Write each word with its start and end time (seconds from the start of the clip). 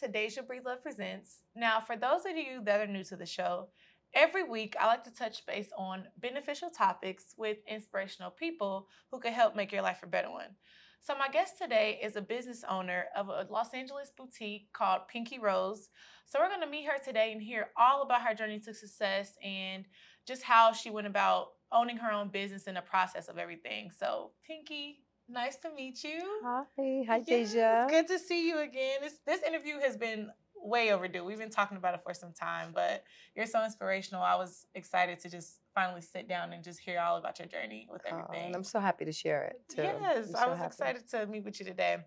to 0.00 0.08
Daisha 0.08 0.38
Breedlove 0.38 0.82
Presents. 0.82 1.42
Now, 1.54 1.78
for 1.78 1.94
those 1.94 2.24
of 2.24 2.34
you 2.34 2.62
that 2.64 2.80
are 2.80 2.86
new 2.86 3.04
to 3.04 3.16
the 3.16 3.26
show, 3.26 3.68
every 4.14 4.42
week 4.42 4.74
I 4.80 4.86
like 4.86 5.04
to 5.04 5.14
touch 5.14 5.44
base 5.44 5.68
on 5.76 6.04
beneficial 6.18 6.70
topics 6.70 7.34
with 7.36 7.58
inspirational 7.68 8.30
people 8.30 8.88
who 9.10 9.20
can 9.20 9.34
help 9.34 9.54
make 9.54 9.72
your 9.72 9.82
life 9.82 10.00
a 10.02 10.06
better 10.06 10.30
one. 10.30 10.56
So, 11.02 11.14
my 11.18 11.28
guest 11.28 11.58
today 11.60 12.00
is 12.02 12.16
a 12.16 12.22
business 12.22 12.64
owner 12.68 13.06
of 13.14 13.28
a 13.28 13.46
Los 13.50 13.74
Angeles 13.74 14.10
boutique 14.16 14.72
called 14.72 15.02
Pinky 15.08 15.38
Rose. 15.38 15.90
So, 16.24 16.38
we're 16.38 16.48
going 16.48 16.62
to 16.62 16.66
meet 16.66 16.86
her 16.86 16.98
today 17.04 17.32
and 17.32 17.42
hear 17.42 17.68
all 17.76 18.00
about 18.00 18.22
her 18.22 18.34
journey 18.34 18.60
to 18.60 18.72
success 18.72 19.34
and 19.44 19.84
just 20.26 20.42
how 20.42 20.72
she 20.72 20.88
went 20.88 21.08
about 21.08 21.48
owning 21.72 21.98
her 21.98 22.10
own 22.10 22.28
business 22.28 22.64
in 22.64 22.74
the 22.74 22.80
process 22.80 23.28
of 23.28 23.36
everything. 23.36 23.90
So, 23.90 24.30
Pinky, 24.46 25.00
Nice 25.32 25.56
to 25.58 25.70
meet 25.74 26.02
you. 26.02 26.20
Hi, 26.42 26.64
hi, 27.06 27.22
Yes, 27.26 27.54
Daisha. 27.54 27.88
Good 27.88 28.08
to 28.08 28.18
see 28.18 28.48
you 28.48 28.58
again. 28.60 28.98
This, 29.00 29.20
this 29.24 29.42
interview 29.42 29.78
has 29.78 29.96
been 29.96 30.30
way 30.62 30.92
overdue. 30.92 31.24
We've 31.24 31.38
been 31.38 31.50
talking 31.50 31.76
about 31.76 31.94
it 31.94 32.00
for 32.02 32.12
some 32.12 32.32
time, 32.32 32.72
but 32.74 33.04
you're 33.36 33.46
so 33.46 33.64
inspirational. 33.64 34.22
I 34.22 34.34
was 34.34 34.66
excited 34.74 35.20
to 35.20 35.30
just 35.30 35.60
finally 35.74 36.00
sit 36.02 36.28
down 36.28 36.52
and 36.52 36.64
just 36.64 36.80
hear 36.80 36.98
all 37.00 37.16
about 37.16 37.38
your 37.38 37.46
journey 37.46 37.86
with 37.90 38.02
Oh, 38.10 38.16
everything. 38.16 38.46
and 38.46 38.56
I'm 38.56 38.64
so 38.64 38.80
happy 38.80 39.04
to 39.04 39.12
share 39.12 39.44
it 39.44 39.62
too. 39.68 39.82
Yes, 39.82 40.34
I'm 40.36 40.44
I 40.44 40.48
was 40.48 40.58
happy. 40.58 40.66
excited 40.66 41.08
to 41.10 41.26
meet 41.26 41.44
with 41.44 41.60
you 41.60 41.66
today. 41.66 41.98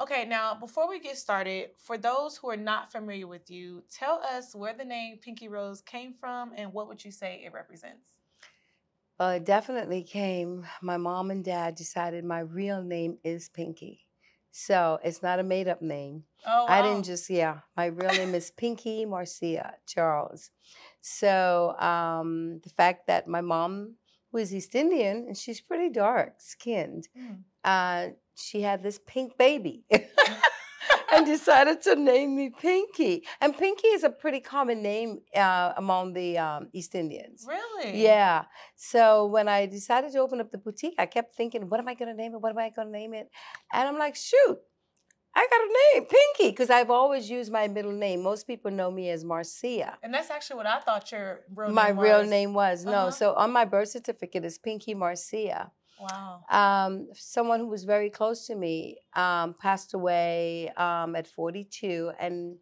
Okay, 0.00 0.26
now 0.26 0.54
before 0.54 0.86
we 0.88 1.00
get 1.00 1.16
started, 1.16 1.70
for 1.78 1.96
those 1.96 2.36
who 2.36 2.50
are 2.50 2.56
not 2.58 2.92
familiar 2.92 3.26
with 3.26 3.50
you, 3.50 3.82
tell 3.90 4.20
us 4.22 4.54
where 4.54 4.74
the 4.74 4.84
name 4.84 5.16
Pinky 5.16 5.48
Rose 5.48 5.80
came 5.80 6.12
from 6.12 6.52
and 6.56 6.72
what 6.74 6.88
would 6.88 7.02
you 7.04 7.10
say 7.10 7.42
it 7.44 7.52
represents? 7.54 8.12
Well, 9.18 9.30
it 9.30 9.44
definitely 9.44 10.02
came. 10.02 10.66
My 10.82 10.96
mom 10.98 11.30
and 11.30 11.44
dad 11.44 11.74
decided 11.74 12.24
my 12.24 12.40
real 12.40 12.82
name 12.82 13.18
is 13.24 13.48
Pinky. 13.48 14.00
So 14.50 14.98
it's 15.02 15.22
not 15.22 15.38
a 15.38 15.42
made 15.42 15.68
up 15.68 15.80
name. 15.82 16.24
Oh, 16.46 16.66
I 16.68 16.82
didn't 16.82 17.04
just, 17.04 17.28
yeah, 17.30 17.60
my 17.76 17.86
real 17.86 18.12
name 18.12 18.34
is 18.34 18.50
Pinky 18.56 19.04
Marcia 19.06 19.74
Charles. 19.86 20.50
So 21.00 21.74
um, 21.78 22.60
the 22.62 22.70
fact 22.70 23.06
that 23.06 23.26
my 23.26 23.40
mom, 23.40 23.94
who 24.32 24.38
is 24.38 24.54
East 24.54 24.74
Indian, 24.74 25.26
and 25.28 25.36
she's 25.36 25.60
pretty 25.60 25.90
dark 25.90 26.34
skinned, 26.40 27.08
Mm. 27.16 27.42
uh, 27.64 28.08
she 28.34 28.60
had 28.60 28.82
this 28.82 29.00
pink 29.06 29.38
baby. 29.38 29.84
and 31.12 31.26
decided 31.26 31.82
to 31.82 31.96
name 31.96 32.36
me 32.36 32.50
Pinky. 32.50 33.24
And 33.40 33.56
Pinky 33.56 33.88
is 33.88 34.04
a 34.04 34.10
pretty 34.10 34.40
common 34.40 34.82
name 34.82 35.20
uh, 35.34 35.72
among 35.76 36.12
the 36.12 36.38
um, 36.38 36.68
East 36.72 36.94
Indians. 36.94 37.46
Really? 37.46 38.02
Yeah. 38.02 38.44
So 38.74 39.26
when 39.26 39.48
I 39.48 39.66
decided 39.66 40.12
to 40.12 40.18
open 40.18 40.40
up 40.40 40.50
the 40.50 40.58
boutique, 40.58 40.94
I 40.98 41.06
kept 41.06 41.34
thinking, 41.34 41.68
what 41.68 41.80
am 41.80 41.88
I 41.88 41.94
going 41.94 42.08
to 42.08 42.14
name 42.14 42.34
it? 42.34 42.40
What 42.40 42.50
am 42.50 42.58
I 42.58 42.70
going 42.70 42.88
to 42.88 42.92
name 42.92 43.14
it? 43.14 43.30
And 43.72 43.88
I'm 43.88 43.98
like, 43.98 44.16
shoot, 44.16 44.58
I 45.36 45.46
got 45.50 45.60
a 45.60 46.00
name, 46.00 46.08
Pinky, 46.08 46.50
because 46.50 46.70
I've 46.70 46.90
always 46.90 47.28
used 47.28 47.52
my 47.52 47.68
middle 47.68 47.92
name. 47.92 48.22
Most 48.22 48.46
people 48.46 48.70
know 48.70 48.90
me 48.90 49.10
as 49.10 49.22
Marcia. 49.22 49.98
And 50.02 50.12
that's 50.14 50.30
actually 50.30 50.56
what 50.56 50.66
I 50.66 50.80
thought 50.80 51.12
your 51.12 51.40
real 51.54 51.70
my 51.70 51.88
name 51.88 51.98
real 51.98 52.20
was. 52.20 52.30
name 52.30 52.54
was. 52.54 52.84
No. 52.86 52.92
Uh-huh. 52.92 53.10
So 53.10 53.34
on 53.34 53.52
my 53.52 53.66
birth 53.66 53.88
certificate 53.88 54.46
is 54.46 54.56
Pinky 54.56 54.94
Marcia. 54.94 55.70
Wow. 55.98 56.44
Um, 56.50 57.08
someone 57.14 57.60
who 57.60 57.68
was 57.68 57.84
very 57.84 58.10
close 58.10 58.46
to 58.46 58.54
me 58.54 58.98
um, 59.14 59.54
passed 59.60 59.94
away 59.94 60.70
um, 60.76 61.16
at 61.16 61.26
42, 61.26 62.12
and 62.18 62.56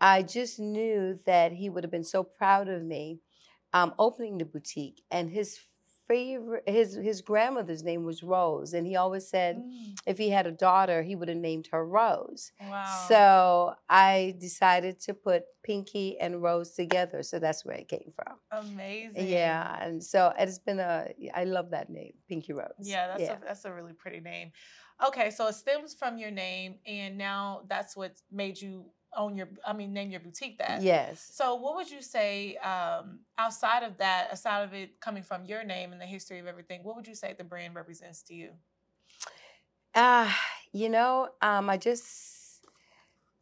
I 0.00 0.22
just 0.22 0.58
knew 0.58 1.18
that 1.26 1.52
he 1.52 1.70
would 1.70 1.84
have 1.84 1.90
been 1.90 2.04
so 2.04 2.22
proud 2.22 2.68
of 2.68 2.82
me 2.84 3.20
um, 3.72 3.94
opening 3.98 4.38
the 4.38 4.44
boutique. 4.44 5.02
And 5.10 5.30
his 5.30 5.58
favorite, 6.08 6.64
his 6.68 6.94
his 6.94 7.20
grandmother's 7.22 7.82
name 7.82 8.04
was 8.04 8.22
Rose, 8.22 8.74
and 8.74 8.86
he 8.86 8.96
always 8.96 9.28
said 9.28 9.56
Mm, 9.56 9.98
if 10.06 10.18
he 10.18 10.30
had 10.30 10.46
a 10.46 10.52
daughter, 10.52 11.02
he 11.02 11.16
would 11.16 11.28
have 11.28 11.38
named 11.38 11.68
her 11.72 11.84
Rose. 11.84 12.52
Wow. 12.60 12.84
So 13.08 13.74
I 13.88 14.34
decided 14.38 15.00
to 15.00 15.14
put 15.14 15.44
Pinky 15.62 16.18
and 16.20 16.42
Rose 16.42 16.72
together. 16.72 17.22
So 17.22 17.38
that's 17.38 17.64
where 17.64 17.76
it 17.76 17.88
came 17.88 18.12
from. 18.14 18.36
amazing. 18.52 19.28
Yeah, 19.28 19.82
and 19.82 20.02
so 20.02 20.32
it's 20.38 20.58
been 20.58 20.78
a. 20.80 21.08
I 21.34 21.44
love 21.44 21.70
that 21.70 21.90
name, 21.90 22.14
Pinky 22.28 22.52
Rose. 22.52 22.68
Yeah, 22.80 23.08
that's 23.08 23.22
a 23.30 23.38
that's 23.44 23.64
a 23.64 23.72
really 23.72 23.92
pretty 23.92 24.20
name. 24.20 24.52
Okay, 25.06 25.30
so 25.30 25.46
it 25.48 25.54
stems 25.54 25.94
from 25.94 26.16
your 26.16 26.30
name, 26.30 26.76
and 26.86 27.18
now 27.18 27.62
that's 27.68 27.96
what 27.96 28.12
made 28.30 28.60
you 28.60 28.86
own 29.16 29.36
your. 29.36 29.48
I 29.66 29.72
mean, 29.72 29.92
name 29.92 30.10
your 30.10 30.20
boutique 30.20 30.58
that. 30.58 30.82
yes. 30.82 31.28
So, 31.32 31.54
what 31.56 31.76
would 31.76 31.90
you 31.90 32.02
say 32.02 32.56
um, 32.56 33.20
outside 33.38 33.82
of 33.82 33.96
that, 33.98 34.28
aside 34.32 34.62
of 34.62 34.74
it 34.74 35.00
coming 35.00 35.22
from 35.22 35.44
your 35.44 35.64
name 35.64 35.92
and 35.92 36.00
the 36.00 36.06
history 36.06 36.38
of 36.38 36.46
everything? 36.46 36.80
What 36.82 36.96
would 36.96 37.06
you 37.06 37.14
say 37.14 37.34
the 37.36 37.44
brand 37.44 37.74
represents 37.74 38.22
to 38.24 38.34
you? 38.34 38.50
Ah, 39.94 40.38
you 40.72 40.88
know, 40.88 41.30
um, 41.40 41.70
I 41.70 41.78
just 41.78 42.66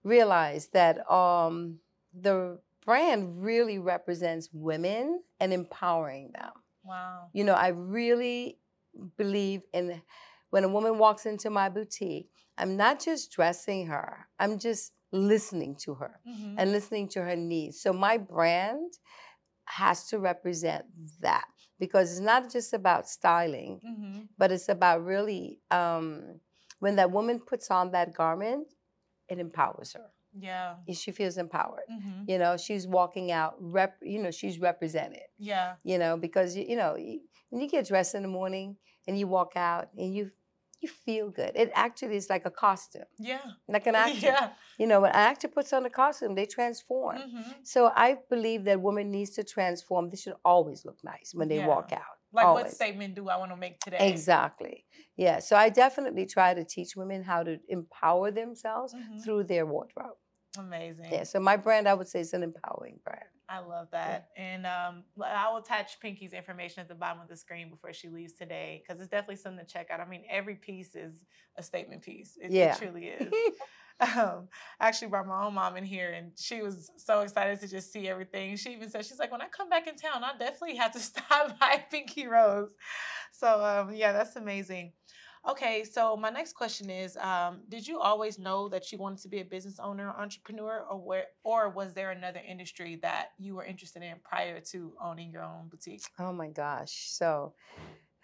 realized 0.05 0.73
that 0.73 1.11
um, 1.11 1.79
the 2.13 2.59
brand 2.85 3.43
really 3.43 3.79
represents 3.79 4.49
women 4.53 5.23
and 5.41 5.53
empowering 5.53 6.31
them. 6.33 6.53
Wow. 6.85 7.29
You 7.33 7.45
know, 7.45 7.55
I 7.55 7.69
really 7.69 8.59
believe 9.17 9.63
in 9.73 10.01
when 10.51 10.63
a 10.63 10.69
woman 10.69 10.99
walks 10.99 11.27
into 11.27 11.51
my 11.51 11.69
boutique, 11.69 12.31
I'm 12.57 12.77
not 12.77 13.01
just 13.01 13.33
dressing 13.33 13.87
her, 13.87 14.29
I'm 14.39 14.59
just 14.59 14.93
listening 15.15 15.77
to 15.77 15.95
her 15.95 16.21
Mhm. 16.27 16.55
and 16.59 16.73
listening 16.73 17.09
to 17.09 17.23
her 17.23 17.37
needs. 17.37 17.81
So 17.81 17.93
my 17.93 18.19
brand 18.19 18.93
has 19.67 20.09
to 20.09 20.19
represent 20.19 20.85
that 21.21 21.47
because 21.79 22.11
it's 22.13 22.21
not 22.21 22.51
just 22.51 22.73
about 22.73 23.09
styling, 23.09 23.81
Mhm. 23.85 24.29
but 24.37 24.53
it's 24.53 24.69
about 24.69 25.05
really 25.05 25.61
um, 25.71 26.41
when 26.81 26.97
that 26.97 27.11
woman 27.11 27.41
puts 27.41 27.71
on 27.71 27.93
that 27.93 28.13
garment, 28.15 28.69
it 29.29 29.39
empowers 29.39 29.93
her. 29.95 30.11
Yeah. 30.37 30.77
She 30.93 31.13
feels 31.13 31.39
empowered. 31.39 31.85
hmm 31.89 32.25
You 32.27 32.39
know, 32.39 32.57
she's 32.57 32.87
walking 32.87 33.31
out, 33.31 33.55
rep, 33.61 33.97
you 34.03 34.19
know, 34.21 34.31
she's 34.31 34.59
represented, 34.59 35.29
Yeah. 35.39 35.77
you 35.85 35.97
know, 35.99 36.17
because, 36.17 36.57
you, 36.57 36.65
you 36.69 36.77
know, 36.77 36.97
you, 36.97 37.21
when 37.51 37.61
you 37.63 37.69
get 37.69 37.87
dressed 37.87 38.15
in 38.15 38.23
the 38.23 38.29
morning 38.29 38.77
and 39.07 39.19
you 39.19 39.29
walk 39.29 39.53
out 39.57 39.89
and 39.97 40.13
you, 40.15 40.31
you 40.85 40.89
feel 41.07 41.27
good. 41.41 41.53
It 41.63 41.71
actually 41.75 42.17
is 42.23 42.29
like 42.35 42.45
a 42.53 42.55
costume, 42.67 43.11
Yeah. 43.19 43.47
like 43.75 43.87
an 43.93 43.95
actor. 44.07 44.27
Yeah. 44.33 44.51
You 44.81 44.87
know, 44.91 45.01
when 45.05 45.11
an 45.21 45.25
actor 45.33 45.49
puts 45.57 45.71
on 45.73 45.83
a 45.91 45.91
costume, 46.03 46.35
they 46.39 46.47
transform. 46.59 47.17
hmm 47.35 47.53
So 47.75 47.81
I 48.07 48.09
believe 48.35 48.61
that 48.69 48.77
women 48.89 49.07
needs 49.17 49.31
to 49.39 49.43
transform. 49.57 50.03
They 50.11 50.17
should 50.25 50.39
always 50.53 50.81
look 50.89 50.99
nice 51.15 51.29
when 51.39 51.49
they 51.49 51.57
Yeah. 51.63 51.73
walk 51.75 51.89
out. 51.93 52.17
Like, 52.39 52.49
what 52.59 52.71
statement 52.81 53.15
do 53.19 53.23
I 53.35 53.37
want 53.43 53.53
to 53.53 53.57
make 53.65 53.77
today? 53.87 54.03
Exactly. 54.13 54.77
Yeah. 55.25 55.39
So 55.39 55.53
I 55.65 55.67
definitely 55.85 56.27
try 56.37 56.49
to 56.61 56.65
teach 56.75 56.91
women 56.97 57.23
how 57.23 57.41
to 57.49 57.55
empower 57.79 58.27
themselves 58.43 58.91
Mhm. 58.95 59.23
through 59.23 59.43
their 59.53 59.65
wardrobe. 59.73 60.19
Amazing. 60.59 61.07
Yeah. 61.11 61.25
So 61.25 61.41
my 61.41 61.57
brand, 61.57 61.89
I 61.89 61.95
would 61.95 62.09
say, 62.09 62.21
is 62.21 62.33
an 62.33 62.43
empowering 62.43 63.01
brand. 63.05 63.25
I 63.49 63.59
love 63.59 63.89
that. 63.93 64.29
And 64.37 64.67
um, 64.67 65.05
I 65.23 65.51
will 65.51 65.59
attach 65.59 66.01
Pinky's 66.01 66.33
information 66.33 66.81
at 66.81 66.89
the 66.89 66.95
bottom 66.95 67.21
of 67.21 67.29
the 67.29 67.37
screen 67.37 67.69
before 67.69 67.93
she 67.93 68.09
leaves 68.09 68.33
today 68.33 68.83
because 68.83 69.01
it's 69.01 69.11
definitely 69.11 69.37
something 69.37 69.65
to 69.65 69.71
check 69.71 69.91
out. 69.91 70.01
I 70.01 70.07
mean, 70.07 70.25
every 70.31 70.55
piece 70.55 70.95
is 70.95 71.25
a 71.57 71.63
statement 71.63 72.03
piece. 72.03 72.39
It, 72.41 72.53
it 72.53 72.77
truly 72.79 73.07
is. 73.07 73.33
um, 74.01 74.49
I 74.81 74.89
actually 74.89 75.09
brought 75.09 75.27
my 75.27 75.45
own 75.45 75.55
mom 75.55 75.77
in 75.77 75.85
here 75.85 76.13
and 76.13 76.33
she 76.37 76.63
was 76.63 76.91
so 76.97 77.21
excited 77.21 77.61
to 77.61 77.69
just 77.69 77.93
see 77.93 78.09
everything. 78.09 78.57
She 78.57 78.73
even 78.73 78.91
said, 78.91 79.05
she's 79.07 79.19
like, 79.19 79.31
when 79.31 79.41
I 79.43 79.47
come 79.47 79.69
back 79.69 79.87
in 79.87 79.95
town, 79.95 80.25
I 80.25 80.37
definitely 80.37 80.77
have 80.77 80.93
to 80.93 80.99
stop 81.01 81.59
by 81.61 81.85
Pinky 81.91 82.27
Rose. 82.27 82.75
So, 83.33 83.65
um, 83.65 83.95
yeah, 83.95 84.13
that's 84.13 84.37
amazing. 84.37 84.93
Okay, 85.47 85.85
so 85.85 86.17
my 86.17 86.31
next 86.31 86.55
question 86.55 86.89
is: 86.89 87.17
um, 87.19 87.61
Did 87.69 87.87
you 87.87 88.01
always 88.01 88.39
know 88.39 88.69
that 88.71 88.91
you 88.91 88.99
wanted 88.99 89.21
to 89.23 89.29
be 89.29 89.41
a 89.41 89.45
business 89.45 89.79
owner, 89.79 90.09
entrepreneur, 90.19 90.87
or 90.91 90.99
where, 90.99 91.25
or 91.43 91.69
was 91.69 91.93
there 91.93 92.13
another 92.13 92.41
industry 92.47 92.99
that 93.03 93.29
you 93.39 93.55
were 93.55 93.65
interested 93.65 94.03
in 94.03 94.15
prior 94.25 94.61
to 94.73 94.95
owning 95.03 95.31
your 95.31 95.43
own 95.43 95.69
boutique? 95.69 96.03
oh 96.19 96.33
my 96.33 96.49
gosh. 96.49 97.09
So 97.11 97.53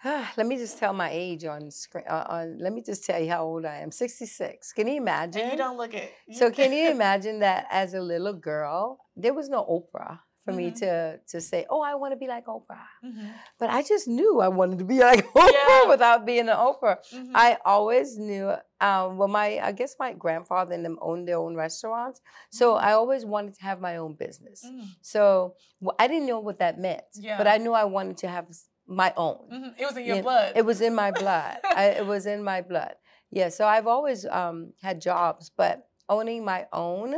let 0.05 0.47
me 0.47 0.57
just 0.57 0.79
tell 0.79 0.95
my 0.95 1.11
age 1.13 1.45
on 1.45 1.71
screen. 1.71 2.05
Uh, 2.09 2.25
on, 2.29 2.59
let 2.59 2.73
me 2.73 2.83
just 2.83 3.05
tell 3.05 3.21
you 3.21 3.31
how 3.31 3.45
old 3.45 3.67
I 3.67 3.77
am. 3.79 3.91
66. 3.91 4.73
Can 4.73 4.89
you 4.89 4.97
imagine? 4.97 5.43
And 5.43 5.53
you 5.53 5.59
don't 5.59 5.77
look 5.77 5.93
it. 5.93 6.13
So 6.33 6.51
can 6.59 6.73
you 6.73 6.91
imagine 6.91 7.41
that 7.41 7.67
as 7.71 7.93
a 7.93 8.01
little 8.01 8.33
girl, 8.33 8.99
there 9.15 9.35
was 9.35 9.51
no 9.51 9.65
Oprah 9.65 10.21
for 10.45 10.53
me 10.53 10.71
Mhm. 10.71 10.79
to 10.81 11.21
to 11.33 11.41
say, 11.41 11.67
"Oh, 11.71 11.83
I 11.83 11.95
want 11.95 12.13
to 12.13 12.17
be 12.17 12.27
like 12.27 12.47
Oprah." 12.47 12.87
Mhm, 13.05 13.33
But 13.59 13.71
I 13.71 13.83
just 13.83 14.09
knew 14.09 14.41
I 14.41 14.49
wanted 14.49 14.79
to 14.79 14.85
be 14.85 14.99
like 15.09 15.25
Oprah 15.35 15.53
Yeah. 15.53 15.89
without 15.89 16.25
being 16.25 16.49
an 16.49 16.57
Oprah. 16.57 16.99
mhm. 17.13 17.33
I 17.35 17.59
always 17.65 18.17
knew. 18.19 18.53
Um, 18.81 19.19
well, 19.19 19.29
my 19.29 19.61
I 19.61 19.73
guess 19.73 19.97
my 19.99 20.13
grandfather 20.15 20.73
and 20.75 20.85
them 20.85 20.99
owned 21.03 21.29
their 21.29 21.37
own 21.39 21.55
restaurants, 21.57 22.21
so 22.51 22.75
Mhm. 22.75 22.83
I 22.89 22.93
always 22.93 23.25
wanted 23.27 23.55
to 23.59 23.63
have 23.63 23.79
my 23.81 23.97
own 23.97 24.15
business. 24.15 24.65
Mm, 24.65 24.85
So 25.03 25.55
well, 25.81 25.97
I 25.99 26.07
didn't 26.09 26.27
know 26.27 26.41
what 26.41 26.59
that 26.61 26.79
meant, 26.79 27.05
Yeah. 27.15 27.37
but 27.39 27.47
I 27.47 27.57
knew 27.59 27.73
I 27.73 27.85
wanted 27.85 28.17
to 28.25 28.29
have 28.29 28.47
my 28.87 29.13
own. 29.17 29.39
mhm. 29.53 29.75
It 29.79 29.85
was 29.87 29.97
in 29.97 30.05
your 30.07 30.17
You 30.17 30.23
know, 30.23 30.29
blood. 30.29 30.53
It 30.57 30.65
was 30.65 30.81
in 30.81 30.95
my 30.95 31.11
blood. 31.13 31.59
I, 31.65 31.85
it 32.01 32.07
was 32.07 32.25
in 32.27 32.43
my 32.43 32.61
blood. 32.63 32.95
Yeah. 33.33 33.51
So 33.51 33.63
I've 33.65 33.87
always 33.87 34.27
um, 34.27 34.73
had 34.83 35.01
jobs, 35.01 35.51
but 35.57 35.87
owning 36.09 36.45
my 36.45 36.67
own 36.73 37.15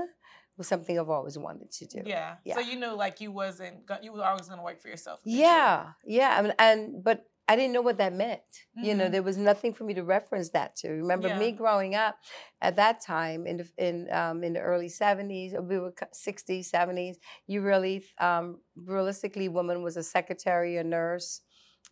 was 0.56 0.68
something 0.68 0.98
I've 0.98 1.08
always 1.08 1.38
wanted 1.38 1.70
to 1.72 1.86
do. 1.86 2.02
yeah. 2.04 2.36
Yeah. 2.44 2.54
So 2.54 2.60
you 2.60 2.76
knew 2.76 2.92
like 2.92 3.20
you 3.20 3.32
wasn't 3.32 3.88
you 4.02 4.12
were 4.12 4.24
always 4.24 4.46
going 4.48 4.58
to 4.58 4.64
work 4.64 4.80
for 4.80 4.88
yourself. 4.88 5.20
Yeah, 5.24 5.92
yeah, 6.04 6.36
I 6.38 6.42
mean, 6.42 6.52
and 6.58 7.04
but 7.04 7.24
I 7.48 7.56
didn't 7.56 7.72
know 7.72 7.82
what 7.82 7.98
that 7.98 8.12
meant. 8.12 8.40
You 8.76 8.94
know, 8.94 9.08
Mhm. 9.08 9.12
there 9.12 9.22
was 9.22 9.36
nothing 9.36 9.72
for 9.74 9.84
me 9.84 9.94
to 9.94 10.04
reference 10.04 10.50
that 10.50 10.76
to. 10.76 10.90
Remember 10.90 11.28
Yeah. 11.28 11.38
me 11.38 11.52
growing 11.52 11.94
up 11.94 12.16
at 12.60 12.76
that 12.76 13.00
time 13.00 13.46
in 13.46 13.56
the, 13.58 13.68
in 13.78 14.12
um, 14.12 14.44
in 14.44 14.52
the 14.52 14.60
early 14.60 14.88
'70s, 14.88 15.52
we 15.68 15.78
were 15.78 15.92
'60s, 16.12 16.70
'70s. 16.70 17.18
You 17.46 17.62
really, 17.62 18.04
um, 18.18 18.60
realistically, 18.76 19.48
woman 19.48 19.82
was 19.82 19.96
a 19.96 20.02
secretary, 20.02 20.76
a 20.76 20.84
nurse, 20.84 21.40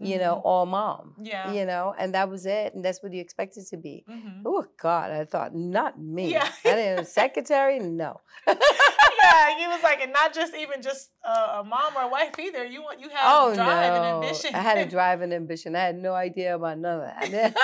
you 0.01 0.19
know, 0.19 0.37
Mhm. 0.37 0.45
or 0.47 0.67
mom. 0.67 1.15
Yeah. 1.21 1.53
You 1.53 1.67
know, 1.67 1.95
and 1.99 2.15
that 2.15 2.29
was 2.31 2.47
it, 2.47 2.75
and 2.75 2.83
that's 2.85 3.03
what 3.03 3.13
you 3.13 3.21
expected 3.21 3.67
to 3.69 3.77
be. 3.77 4.05
Mhm. 4.09 4.43
Oh 4.47 4.65
God, 4.81 5.11
I 5.11 5.25
thought 5.27 5.55
not 5.55 5.99
me. 6.01 6.33
Yeah. 6.33 6.49
I 6.65 6.75
didn't 6.75 7.07
secretary, 7.07 7.79
no. 7.79 8.21
yeah, 8.47 9.59
he 9.59 9.67
was 9.69 9.83
like, 9.83 10.01
and 10.05 10.13
not 10.13 10.33
just 10.33 10.55
even 10.55 10.81
just 10.83 11.11
uh, 11.25 11.61
a 11.61 11.65
mom 11.65 11.97
or 11.97 12.03
a 12.03 12.09
wife 12.09 12.39
either. 12.39 12.65
You 12.65 12.83
want 12.83 13.01
you 13.01 13.09
have 13.11 13.19
Oh 13.25 13.55
drive 13.55 13.95
and 13.95 14.03
no, 14.05 14.23
ambition. 14.23 14.55
I 14.55 14.59
had 14.59 14.79
a 14.79 14.87
drive 14.97 15.21
and 15.21 15.33
ambition. 15.35 15.77
I 15.77 15.81
had 15.81 15.97
no 15.97 16.15
idea 16.15 16.55
about 16.57 16.79
none 16.79 17.01
of 17.01 17.07
that. 17.31 17.55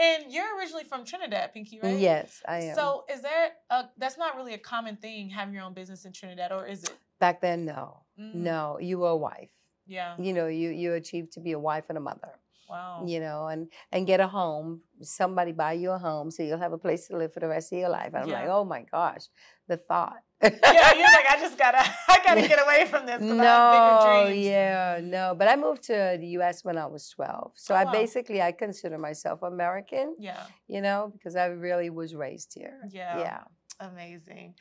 and 0.00 0.32
you're 0.32 0.56
originally 0.58 0.84
from 0.84 1.04
Trinidad, 1.04 1.52
Pinky, 1.52 1.80
right? 1.82 1.98
yes, 1.98 2.42
I 2.46 2.58
am. 2.60 2.74
So 2.76 3.04
is 3.12 3.22
that 3.22 3.48
a, 3.70 3.84
that's 3.98 4.16
not 4.16 4.36
really 4.36 4.54
a 4.54 4.58
common 4.58 4.96
thing 4.96 5.28
having 5.28 5.54
your 5.54 5.64
own 5.64 5.74
business 5.74 6.04
in 6.04 6.12
Trinidad, 6.12 6.52
or 6.52 6.66
is 6.66 6.84
it? 6.84 6.94
Back 7.20 7.40
then, 7.40 7.64
no, 7.64 8.04
Mm, 8.18 8.34
no, 8.34 8.78
you 8.80 8.98
were 8.98 9.10
a 9.10 9.16
wife. 9.16 9.50
Yeah. 9.88 10.14
You 10.18 10.32
know, 10.32 10.46
you 10.46 10.68
you 10.70 10.92
achieve 10.94 11.30
to 11.32 11.40
be 11.40 11.52
a 11.52 11.58
wife 11.58 11.84
and 11.88 11.98
a 11.98 12.00
mother. 12.00 12.38
Wow. 12.68 13.04
You 13.06 13.20
know, 13.20 13.46
and 13.46 13.72
and 13.92 14.06
get 14.06 14.20
a 14.20 14.28
home. 14.28 14.82
Somebody 15.02 15.52
buy 15.52 15.72
you 15.72 15.90
a 15.92 15.98
home 15.98 16.30
so 16.30 16.42
you'll 16.42 16.58
have 16.58 16.72
a 16.74 16.78
place 16.78 17.08
to 17.08 17.16
live 17.16 17.32
for 17.32 17.40
the 17.40 17.48
rest 17.48 17.72
of 17.72 17.78
your 17.78 17.88
life. 17.88 18.12
And 18.14 18.22
I'm 18.22 18.28
like, 18.30 18.48
oh 18.48 18.64
my 18.64 18.82
gosh, 18.92 19.24
the 19.68 19.76
thought. 19.78 20.22
yeah, 20.42 20.92
you're 20.94 21.12
like, 21.18 21.26
I 21.28 21.36
just 21.40 21.56
gotta, 21.64 21.78
I 22.08 22.20
gotta 22.24 22.42
get 22.46 22.60
away 22.62 22.86
from 22.86 23.06
this. 23.06 23.18
'cause 23.18 23.30
I 23.30 23.44
have 23.44 23.70
No, 23.72 24.28
yeah, 24.30 25.00
no. 25.02 25.34
But 25.38 25.48
I 25.48 25.56
moved 25.56 25.82
to 25.84 26.16
the 26.20 26.26
U.S. 26.38 26.62
when 26.64 26.76
I 26.76 26.86
was 26.86 27.08
12, 27.08 27.52
so 27.56 27.74
Oh, 27.74 27.78
I 27.78 27.84
wow. 27.84 27.92
basically 27.92 28.42
I 28.42 28.52
consider 28.52 28.98
myself 28.98 29.42
American. 29.42 30.14
Yeah. 30.18 30.44
You 30.68 30.80
know, 30.82 31.10
because 31.14 31.34
I 31.36 31.46
really 31.46 31.90
was 31.90 32.14
raised 32.14 32.52
here. 32.54 32.78
Yeah. 32.90 33.18
Yeah. 33.18 33.40
Amazing. 33.80 34.54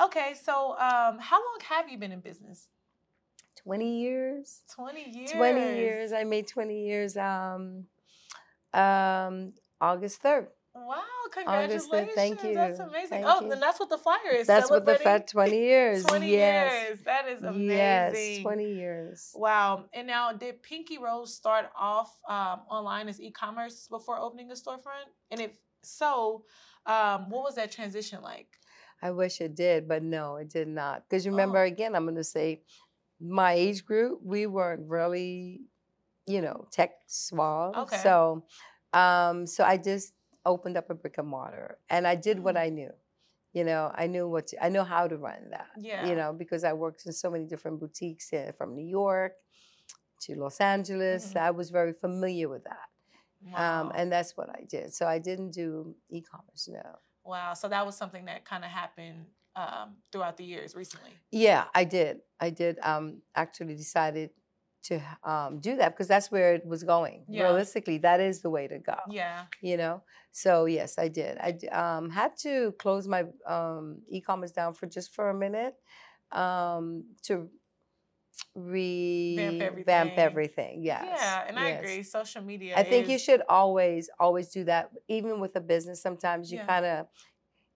Okay, 0.00 0.34
so 0.42 0.72
um, 0.72 1.18
how 1.20 1.38
long 1.38 1.58
have 1.68 1.88
you 1.88 1.98
been 1.98 2.10
in 2.12 2.20
business? 2.20 2.68
20 3.64 4.00
years. 4.00 4.62
Twenty 4.74 5.10
years. 5.10 5.32
20 5.32 5.60
years. 5.76 6.12
I 6.12 6.24
made 6.24 6.46
20 6.48 6.86
years 6.86 7.16
um 7.16 7.84
um 8.72 9.52
August 9.80 10.22
3rd. 10.22 10.46
Wow! 10.74 11.02
August 11.46 11.88
Congratulations. 11.90 12.14
thank 12.14 12.42
you, 12.44 12.54
That's 12.54 12.78
amazing. 12.80 13.08
thank 13.08 13.26
oh, 13.28 13.42
you. 13.42 13.48
then 13.48 13.60
that's 13.60 13.78
what 13.78 13.90
the 13.90 13.98
flyer 13.98 14.34
is. 14.34 14.46
That's 14.46 14.70
what 14.70 14.84
the 14.84 14.96
fat 14.96 15.28
20 15.28 15.56
years. 15.56 16.04
20 16.06 16.30
yes. 16.30 16.88
years. 16.88 16.98
That 17.04 17.28
is 17.28 17.42
amazing. 17.42 17.70
Yes, 17.70 18.42
20 18.42 18.72
years. 18.72 19.30
Wow. 19.34 19.84
And 19.92 20.06
now, 20.06 20.32
did 20.32 20.62
Pinky 20.62 20.98
Rose 20.98 21.34
start 21.34 21.66
off 21.78 22.16
um, 22.28 22.60
online 22.70 23.08
as 23.08 23.20
e-commerce 23.20 23.86
before 23.88 24.18
opening 24.18 24.50
a 24.50 24.54
storefront? 24.54 25.10
And 25.30 25.40
if 25.40 25.56
so, 25.82 26.44
um, 26.86 27.30
what 27.30 27.42
was 27.44 27.54
that 27.56 27.70
transition 27.72 28.20
like? 28.22 28.48
I 29.02 29.10
wish 29.10 29.40
it 29.40 29.54
did, 29.54 29.86
but 29.86 30.02
no, 30.02 30.36
it 30.36 30.48
did 30.48 30.68
not. 30.68 31.04
Because 31.08 31.26
remember, 31.26 31.58
Oh. 31.58 31.66
again, 31.66 31.94
I'm 31.94 32.04
going 32.04 32.16
to 32.16 32.24
say 32.24 32.62
my 33.20 33.52
age 33.52 33.84
group, 33.84 34.20
we 34.22 34.46
weren't 34.46 34.88
really, 34.88 35.62
you 36.26 36.40
know, 36.42 36.66
tech 36.72 36.90
suave. 37.06 37.76
Okay. 37.76 37.96
So, 37.98 38.44
um, 38.92 39.46
so 39.46 39.64
I 39.64 39.76
just 39.76 40.12
opened 40.46 40.76
up 40.76 40.90
a 40.90 40.94
brick 40.94 41.16
and 41.18 41.28
mortar 41.28 41.78
and 41.88 42.06
I 42.06 42.14
did 42.16 42.38
what 42.40 42.54
Mm. 42.56 42.60
I 42.60 42.68
knew. 42.70 42.92
You 43.52 43.64
know, 43.64 43.92
I 43.94 44.08
knew 44.08 44.28
what 44.28 44.48
to, 44.48 44.64
I 44.64 44.68
know 44.68 44.82
how 44.84 45.06
to 45.06 45.16
run 45.16 45.50
that. 45.50 45.68
Yeah. 45.78 46.06
You 46.06 46.16
know, 46.16 46.32
because 46.32 46.64
I 46.64 46.72
worked 46.72 47.06
in 47.06 47.12
so 47.12 47.30
many 47.30 47.46
different 47.46 47.78
boutiques 47.80 48.32
uh, 48.32 48.50
from 48.58 48.74
New 48.74 48.84
York 48.86 49.34
to 50.22 50.34
Los 50.34 50.60
Angeles. 50.60 51.32
Mhm. 51.32 51.40
I 51.40 51.50
was 51.52 51.70
very 51.70 51.92
familiar 51.92 52.48
with 52.48 52.64
that. 52.64 52.88
Wow. 53.52 53.80
Um, 53.82 53.92
and 53.94 54.10
that's 54.10 54.36
what 54.36 54.48
I 54.50 54.64
did. 54.68 54.92
So 54.94 55.06
I 55.06 55.18
didn't 55.18 55.50
do 55.52 55.94
e-commerce, 56.10 56.68
no. 56.68 56.98
wow. 57.24 57.54
So 57.54 57.68
that 57.68 57.84
was 57.86 57.96
something 57.96 58.24
that 58.26 58.44
kind 58.44 58.64
of 58.64 58.70
happened 58.70 59.26
um, 59.56 59.96
throughout 60.10 60.36
the 60.36 60.44
years 60.44 60.74
recently. 60.74 61.10
Yeah, 61.30 61.64
I 61.74 61.84
did. 61.84 62.20
I 62.40 62.50
did 62.50 62.78
um, 62.82 63.22
actually 63.34 63.74
decided 63.74 64.30
to 64.84 65.00
um, 65.22 65.60
do 65.60 65.76
that 65.76 65.90
because 65.92 66.08
that's 66.08 66.30
where 66.30 66.54
it 66.54 66.66
was 66.66 66.84
going. 66.84 67.24
Yeah. 67.28 67.44
Realistically, 67.44 67.98
that 67.98 68.20
is 68.20 68.42
the 68.42 68.50
way 68.50 68.68
to 68.68 68.78
go. 68.78 68.96
Yeah. 69.08 69.44
You 69.62 69.76
know, 69.76 70.02
so 70.32 70.66
yes, 70.66 70.98
I 70.98 71.08
did. 71.08 71.38
I 71.38 71.56
um, 71.68 72.10
had 72.10 72.36
to 72.38 72.72
close 72.78 73.08
my 73.08 73.24
um, 73.46 74.02
e-commerce 74.08 74.52
down 74.52 74.74
for 74.74 74.86
just 74.86 75.14
for 75.14 75.30
a 75.30 75.34
minute 75.34 75.74
um, 76.32 77.04
to 77.22 77.48
revamp 78.54 79.60
everything. 79.60 80.18
everything. 80.18 80.82
Yes. 80.84 81.18
Yeah, 81.20 81.44
and 81.48 81.58
I 81.58 81.68
agree. 81.70 82.02
Social 82.02 82.42
media. 82.42 82.74
I 82.76 82.82
think 82.82 83.08
you 83.08 83.18
should 83.18 83.42
always, 83.48 84.10
always 84.18 84.48
do 84.50 84.64
that. 84.64 84.90
Even 85.08 85.40
with 85.40 85.56
a 85.56 85.60
business, 85.60 86.02
sometimes 86.02 86.52
you 86.52 86.58
Yeah. 86.58 86.66
kind 86.66 86.84
of, 86.86 87.06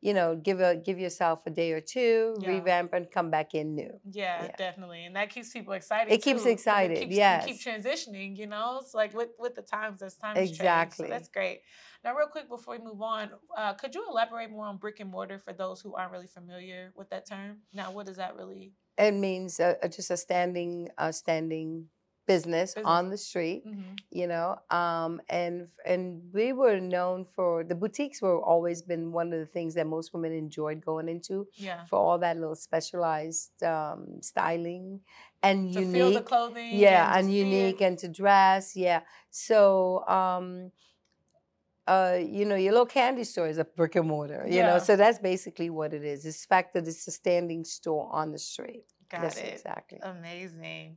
you 0.00 0.14
know, 0.14 0.36
give 0.36 0.60
a 0.60 0.76
give 0.76 0.98
yourself 0.98 1.44
a 1.46 1.50
day 1.50 1.72
or 1.72 1.80
two, 1.80 2.36
Yeah. 2.40 2.48
revamp, 2.50 2.92
and 2.92 3.10
come 3.10 3.30
back 3.30 3.54
in 3.54 3.74
new. 3.74 3.90
Yeah, 4.04 4.44
Yeah. 4.44 4.56
definitely, 4.56 5.04
and 5.04 5.16
that 5.16 5.30
keeps 5.30 5.52
people 5.52 5.72
excited. 5.72 6.12
It 6.12 6.22
keeps 6.22 6.44
too, 6.44 6.50
excited, 6.50 6.98
keeps- 6.98 7.16
yes. 7.16 7.44
keep 7.46 7.56
transitioning. 7.60 8.36
You 8.36 8.46
know, 8.46 8.78
it's 8.80 8.94
like 8.94 9.12
with 9.14 9.30
with 9.38 9.54
the 9.56 9.62
times 9.62 10.00
as 10.02 10.14
times 10.16 10.38
change. 10.38 10.50
Exactly. 10.50 11.06
So 11.06 11.10
that's 11.10 11.28
great. 11.28 11.62
Now, 12.04 12.14
real 12.14 12.28
quick 12.28 12.48
before 12.48 12.78
we 12.78 12.84
move 12.84 13.02
on, 13.02 13.30
uh, 13.56 13.74
could 13.74 13.94
you 13.94 14.06
elaborate 14.08 14.50
more 14.50 14.66
on 14.66 14.76
brick 14.76 15.00
and 15.00 15.10
mortar 15.10 15.38
for 15.38 15.52
those 15.52 15.80
who 15.80 15.94
aren't 15.96 16.12
really 16.12 16.28
familiar 16.28 16.92
with 16.94 17.10
that 17.10 17.26
term? 17.26 17.62
Now, 17.72 17.90
what 17.90 18.06
does 18.06 18.16
that 18.18 18.36
really? 18.36 18.74
It 18.96 19.12
means 19.14 19.58
uh, 19.60 19.74
just 19.90 20.10
a 20.10 20.16
standing, 20.16 20.90
uh, 20.96 21.10
standing 21.12 21.88
business, 22.34 22.68
Business. 22.74 22.84
on 22.94 23.02
the 23.12 23.18
street. 23.30 23.62
Mhm. 23.66 23.92
You 24.20 24.26
know, 24.32 24.48
um, 24.80 25.12
and 25.40 25.54
and 25.92 26.02
we 26.38 26.46
were 26.62 26.78
known 26.96 27.18
for 27.36 27.50
the 27.70 27.74
boutiques 27.82 28.18
were 28.24 28.40
always 28.52 28.78
been 28.90 29.04
one 29.20 29.28
of 29.34 29.38
the 29.44 29.50
things 29.56 29.72
that 29.76 29.86
most 29.96 30.08
women 30.14 30.32
enjoyed 30.44 30.78
going 30.90 31.08
into 31.14 31.36
Yeah. 31.68 31.80
for 31.88 31.96
all 32.04 32.18
that 32.26 32.34
little 32.42 32.60
specialized 32.70 33.54
um, 33.74 34.00
styling 34.30 34.86
and 35.46 35.58
To 35.74 35.80
unique. 35.80 35.94
feel 35.96 36.10
the 36.20 36.26
clothing. 36.32 36.70
yeah 36.86 37.04
to 37.12 37.18
and 37.18 37.26
unique 37.44 37.80
and 37.88 37.96
to 38.02 38.08
dress 38.22 38.64
yeah 38.86 39.00
so 39.30 39.60
um 40.20 40.46
uh 41.86 42.18
you 42.36 42.44
know 42.48 42.58
your 42.64 42.72
little 42.76 42.92
candy 43.00 43.24
store 43.24 43.48
is 43.54 43.58
a 43.58 43.64
brick 43.78 43.94
and 44.00 44.08
mortar 44.14 44.42
you 44.46 44.56
Yeah. 44.60 44.66
know 44.68 44.78
so 44.88 44.92
that's 45.02 45.20
basically 45.32 45.70
what 45.78 45.90
it 45.98 46.04
is 46.12 46.18
it's 46.28 46.42
the 46.44 46.48
fact 46.54 46.68
that 46.74 46.84
it's 46.90 47.06
a 47.12 47.14
standing 47.22 47.62
store 47.64 48.04
on 48.20 48.26
the 48.32 48.38
street 48.52 48.84
Got 49.10 49.22
that's 49.22 49.38
it. 49.38 49.52
exactly 49.54 49.98
Amazing. 50.02 50.88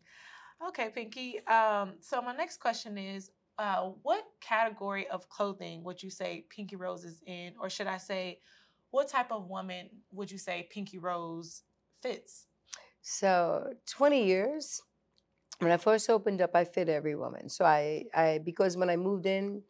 Okay, 0.67 0.89
Pinky. 0.89 1.45
Um, 1.47 1.93
so 1.99 2.21
my 2.21 2.35
next 2.35 2.59
question 2.59 2.97
is, 2.97 3.31
uh, 3.57 3.89
what 4.03 4.23
category 4.39 5.07
of 5.09 5.27
clothing 5.29 5.83
would 5.83 6.01
you 6.01 6.09
say 6.09 6.45
Pinky 6.49 6.75
Rose 6.75 7.03
is 7.03 7.21
in, 7.25 7.53
or 7.59 7.69
should 7.69 7.87
I 7.87 7.97
say, 7.97 8.39
what 8.91 9.07
type 9.07 9.31
of 9.31 9.49
woman 9.49 9.89
would 10.11 10.31
you 10.31 10.37
say 10.37 10.67
Pinky 10.71 10.97
Rose 10.97 11.63
fits? 12.01 12.47
so 13.01 13.73
20 13.87 14.25
years 14.25 14.81
when 15.59 15.71
i 15.71 15.77
first 15.77 16.09
opened 16.09 16.41
up 16.41 16.51
i 16.55 16.63
fit 16.63 16.87
every 16.87 17.15
woman 17.15 17.49
so 17.49 17.65
i 17.65 18.03
i 18.13 18.39
because 18.43 18.77
when 18.77 18.89
i 18.89 18.95
moved 18.95 19.25
in 19.25 19.61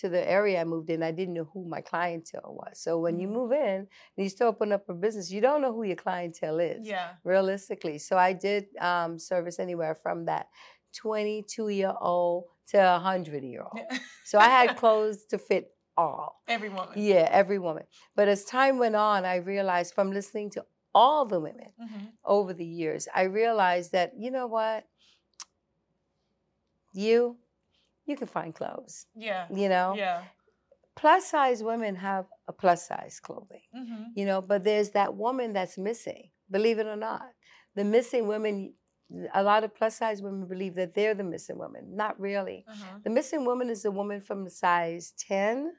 to 0.00 0.08
the 0.08 0.22
area 0.38 0.60
i 0.60 0.64
moved 0.64 0.90
in 0.90 1.02
i 1.02 1.10
didn't 1.10 1.34
know 1.34 1.48
who 1.52 1.64
my 1.68 1.80
clientele 1.80 2.54
was 2.62 2.80
so 2.80 2.98
when 2.98 3.18
you 3.20 3.28
Mhm. 3.28 3.32
move 3.38 3.52
in 3.52 3.76
and 3.80 3.88
you 4.24 4.28
still 4.28 4.48
open 4.48 4.72
up 4.72 4.88
a 4.88 4.94
business 4.94 5.30
you 5.30 5.40
don't 5.40 5.62
know 5.62 5.72
who 5.72 5.82
your 5.84 5.96
clientele 5.96 6.58
is 6.60 6.86
Yeah. 6.86 7.14
realistically. 7.24 7.98
So 7.98 8.16
I 8.16 8.32
did 8.32 8.64
um, 8.80 9.18
service 9.18 9.58
anywhere 9.58 9.94
from 9.94 10.24
that 10.26 10.46
22 10.94 11.68
year 11.68 11.92
old 12.00 12.44
to 12.70 12.78
a 12.78 12.98
100 12.98 13.42
year 13.44 13.62
old. 13.62 13.86
So 14.24 14.38
I 14.38 14.48
had 14.48 14.76
clothes 14.76 15.24
to 15.30 15.38
fit 15.38 15.64
all. 15.96 16.42
Every 16.48 16.68
woman. 16.68 16.94
Yeah, 16.96 17.28
every 17.30 17.58
woman. 17.58 17.84
But 18.14 18.28
as 18.28 18.44
time 18.44 18.78
went 18.78 18.94
on, 18.94 19.24
I 19.24 19.36
realized 19.36 19.94
from 19.94 20.12
listening 20.12 20.50
to 20.50 20.64
all 20.94 21.24
the 21.24 21.40
women 21.40 21.72
Mhm. 21.80 22.12
over 22.24 22.52
the 22.52 22.64
years, 22.80 23.08
I 23.14 23.22
realized 23.22 23.92
that, 23.92 24.12
you 24.18 24.30
know 24.30 24.46
what? 24.46 24.84
You, 26.92 27.36
you 28.08 28.16
can 28.16 28.26
find 28.26 28.54
clothes, 28.54 29.06
Yeah. 29.14 29.46
you 29.54 29.68
know? 29.68 29.94
Yeah. 29.96 30.22
Plus 30.96 31.26
size 31.26 31.62
women 31.62 31.94
have 31.96 32.26
a 32.48 32.52
plus 32.52 32.86
size 32.88 33.20
clothing 33.20 33.62
hmm 33.72 34.04
you 34.14 34.24
know 34.24 34.40
but 34.40 34.64
there's 34.64 34.90
that 34.90 35.14
woman 35.14 35.52
that's 35.52 35.76
missing 35.76 36.30
believe 36.50 36.78
it 36.78 36.86
or 36.86 36.96
not 36.96 37.22
the 37.76 37.84
missing 37.84 38.26
women 38.26 38.72
a 39.34 39.42
lot 39.42 39.62
of 39.64 39.74
plus 39.74 39.96
size 39.96 40.22
women 40.22 40.46
believe 40.48 40.74
that 40.74 40.94
they're 40.94 41.14
the 41.14 41.22
missing 41.22 41.58
woman 41.58 41.84
not 41.94 42.18
really 42.18 42.64
uh-huh. 42.66 42.98
the 43.04 43.10
missing 43.10 43.44
woman 43.44 43.68
is 43.70 43.82
the 43.82 43.90
woman 43.90 44.20
from 44.20 44.46
a 44.46 44.50
size 44.50 45.12
10 45.18 45.72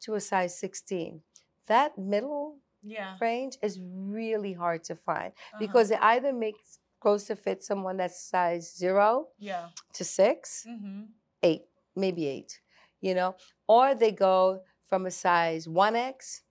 to 0.00 0.14
a 0.14 0.20
size 0.20 0.58
16 0.58 1.20
that 1.66 1.96
middle 1.98 2.58
Yeah. 2.82 3.16
range 3.20 3.54
is 3.62 3.78
really 3.80 4.54
hard 4.54 4.82
to 4.84 4.96
find 4.96 5.30
uh-huh. 5.32 5.58
because 5.64 5.90
it 5.90 5.98
either 6.00 6.32
makes 6.32 6.78
clothes 7.00 7.24
to 7.24 7.36
fit 7.36 7.62
someone 7.62 7.98
that's 7.98 8.18
size 8.30 8.74
0 8.76 9.28
Yeah. 9.38 9.68
to 9.92 10.04
6 10.04 10.64
hmm 10.66 11.02
8 11.42 11.62
maybe 11.96 12.26
8 12.26 12.60
you 13.00 13.14
know 13.14 13.36
or 13.66 13.94
they 13.94 14.12
go 14.12 14.60
from 14.88 15.06
a 15.06 15.10
size 15.10 15.66
1x 15.66 16.42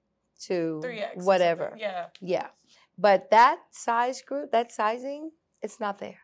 to 0.48 0.82
3X. 0.84 1.24
whatever. 1.24 1.76
Yeah. 1.78 2.08
yeah. 2.20 2.48
But 2.98 3.32
that 3.32 3.60
size 3.72 4.22
group, 4.22 4.52
that 4.52 4.72
sizing, 4.72 5.32
it's 5.62 5.80
not 5.80 6.00
there. 6.00 6.20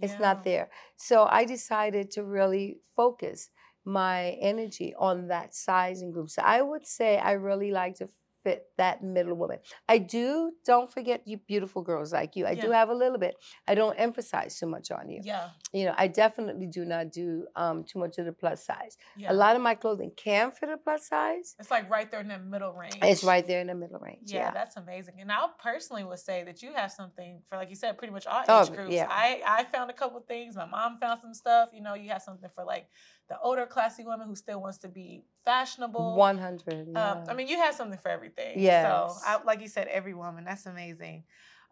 It's 0.00 0.12
Yeah. 0.12 0.18
not 0.26 0.44
there. 0.44 0.70
So 0.96 1.26
I 1.28 1.44
decided 1.44 2.10
to 2.12 2.22
really 2.24 2.80
focus 2.94 3.50
my 3.84 4.30
energy 4.40 4.94
on 4.98 5.28
that 5.28 5.54
sizing 5.54 6.10
group. 6.12 6.30
So 6.30 6.42
I 6.42 6.62
would 6.62 6.86
say 6.86 7.18
I 7.18 7.32
really 7.32 7.70
like 7.70 7.94
to 7.96 8.08
fit 8.46 8.66
that 8.76 9.02
middle 9.02 9.34
woman. 9.34 9.58
I 9.88 9.98
do, 9.98 10.52
don't 10.64 10.88
forget 10.96 11.22
you 11.26 11.36
beautiful 11.52 11.82
girls 11.82 12.12
like 12.12 12.36
you. 12.36 12.46
I 12.46 12.54
do 12.54 12.70
have 12.70 12.90
a 12.90 12.94
little 12.94 13.18
bit. 13.18 13.34
I 13.66 13.74
don't 13.74 13.96
emphasize 14.06 14.56
too 14.60 14.66
much 14.66 14.92
on 14.92 15.10
you. 15.10 15.20
Yeah. 15.24 15.48
You 15.72 15.86
know, 15.86 15.94
I 15.98 16.06
definitely 16.06 16.66
do 16.78 16.84
not 16.84 17.10
do 17.10 17.28
um, 17.56 17.82
too 17.82 17.98
much 17.98 18.18
of 18.18 18.24
the 18.26 18.32
plus 18.32 18.64
size. 18.64 18.96
Yeah. 19.16 19.32
A 19.32 19.34
lot 19.34 19.56
of 19.56 19.62
my 19.62 19.74
clothing 19.74 20.12
can 20.16 20.52
fit 20.52 20.68
a 20.68 20.76
plus 20.76 21.08
size. 21.08 21.56
It's 21.58 21.72
like 21.72 21.90
right 21.90 22.08
there 22.08 22.20
in 22.20 22.28
the 22.28 22.38
middle 22.38 22.72
range. 22.72 22.98
It's 23.02 23.24
right 23.24 23.44
there 23.44 23.60
in 23.60 23.66
the 23.66 23.74
middle 23.74 23.98
range. 23.98 24.26
Yeah, 24.26 24.38
Yeah. 24.46 24.50
that's 24.52 24.76
amazing. 24.76 25.14
And 25.20 25.32
I 25.32 25.46
personally 25.60 26.04
would 26.04 26.20
say 26.20 26.44
that 26.44 26.62
you 26.62 26.72
have 26.72 26.92
something 26.92 27.42
for, 27.48 27.56
like 27.56 27.68
you 27.70 27.76
said, 27.76 27.98
pretty 27.98 28.12
much 28.12 28.26
all 28.28 28.42
age 28.42 28.46
Oh, 28.48 28.66
groups. 28.66 28.92
yeah. 28.92 29.08
I, 29.10 29.42
I 29.44 29.64
found 29.64 29.90
a 29.90 29.94
couple 29.94 30.20
things. 30.20 30.54
My 30.54 30.66
mom 30.66 30.98
found 30.98 31.20
some 31.20 31.34
stuff. 31.34 31.70
You 31.72 31.82
know, 31.82 31.94
you 31.94 32.10
have 32.10 32.22
something 32.22 32.50
for 32.54 32.64
like 32.64 32.86
the 33.28 33.38
older, 33.40 33.66
classy 33.66 34.04
woman 34.04 34.28
who 34.28 34.36
still 34.36 34.60
wants 34.60 34.78
to 34.78 34.88
be 34.88 35.24
fashionable. 35.44 36.16
100. 36.16 36.88
Yeah. 36.88 37.12
Um, 37.12 37.24
I 37.28 37.34
mean, 37.34 37.48
you 37.48 37.56
have 37.56 37.74
something 37.74 37.98
for 37.98 38.10
everything. 38.10 38.60
Yeah. 38.60 39.08
So, 39.08 39.16
I, 39.24 39.42
like 39.44 39.60
you 39.60 39.68
said, 39.68 39.88
every 39.88 40.14
woman. 40.14 40.44
That's 40.44 40.66
amazing. 40.66 41.24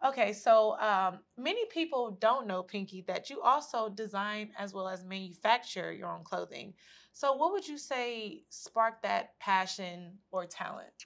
Okay, 0.05 0.33
so 0.33 0.77
um, 0.79 1.19
many 1.37 1.65
people 1.67 2.17
don't 2.19 2.47
know, 2.47 2.61
Pinky, 2.61 3.03
that 3.07 3.29
you 3.29 3.41
also 3.41 3.89
design 3.89 4.49
as 4.59 4.73
well 4.73 4.87
as 4.87 5.05
manufacture 5.05 5.91
your 5.91 6.09
own 6.09 6.23
clothing. 6.23 6.73
So, 7.13 7.33
what 7.33 7.51
would 7.53 7.67
you 7.67 7.77
say 7.77 8.43
sparked 8.49 9.03
that 9.03 9.39
passion 9.39 10.17
or 10.31 10.45
talent? 10.45 11.05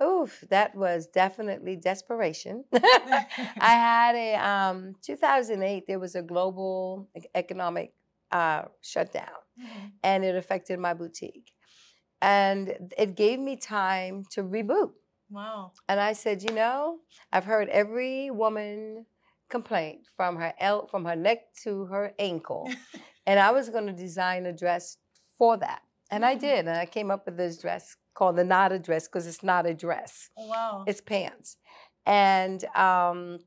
Oof, 0.00 0.44
that 0.50 0.76
was 0.76 1.08
definitely 1.08 1.74
desperation. 1.76 2.64
I 2.72 3.26
had 3.60 4.14
a 4.14 4.34
um 4.36 4.94
2008 5.02 5.86
there 5.88 5.98
was 5.98 6.14
a 6.14 6.22
global 6.22 7.08
economic 7.34 7.92
uh 8.30 8.62
shutdown 8.80 9.26
Mhm. 9.58 9.92
and 10.02 10.24
it 10.24 10.36
affected 10.36 10.78
my 10.78 10.94
boutique. 10.94 11.52
And 12.20 12.92
it 12.96 13.14
gave 13.14 13.38
me 13.38 13.56
time 13.56 14.24
to 14.32 14.42
reboot. 14.42 14.92
Wow. 15.30 15.72
And 15.88 16.00
I 16.00 16.12
said, 16.14 16.42
you 16.42 16.50
know, 16.52 16.98
I've 17.32 17.44
heard 17.44 17.68
every 17.68 18.30
woman 18.30 19.06
complaint 19.48 20.06
from 20.16 20.36
her 20.36 20.52
el- 20.58 20.86
from 20.88 21.04
her 21.04 21.16
neck 21.16 21.52
to 21.64 21.86
her 21.86 22.14
ankle. 22.18 22.68
and 23.26 23.38
I 23.40 23.50
was 23.52 23.68
going 23.70 23.86
to 23.86 23.92
design 23.92 24.46
a 24.46 24.52
dress 24.52 24.96
for 25.36 25.56
that. 25.58 25.82
And 26.10 26.24
I 26.24 26.34
Mm. 26.36 26.40
did. 26.40 26.58
And 26.68 26.76
I 26.76 26.86
came 26.86 27.10
up 27.10 27.26
with 27.26 27.36
this 27.36 27.58
dress 27.58 27.96
called 28.14 28.36
the 28.36 28.44
not 28.44 28.72
a 28.72 28.78
dress 28.78 29.06
because 29.06 29.26
it's 29.26 29.42
not 29.42 29.66
a 29.66 29.74
dress. 29.74 30.30
Wow. 30.36 30.84
It's 30.86 31.00
pants. 31.00 31.56
And 32.06 32.64
um, 32.74 33.38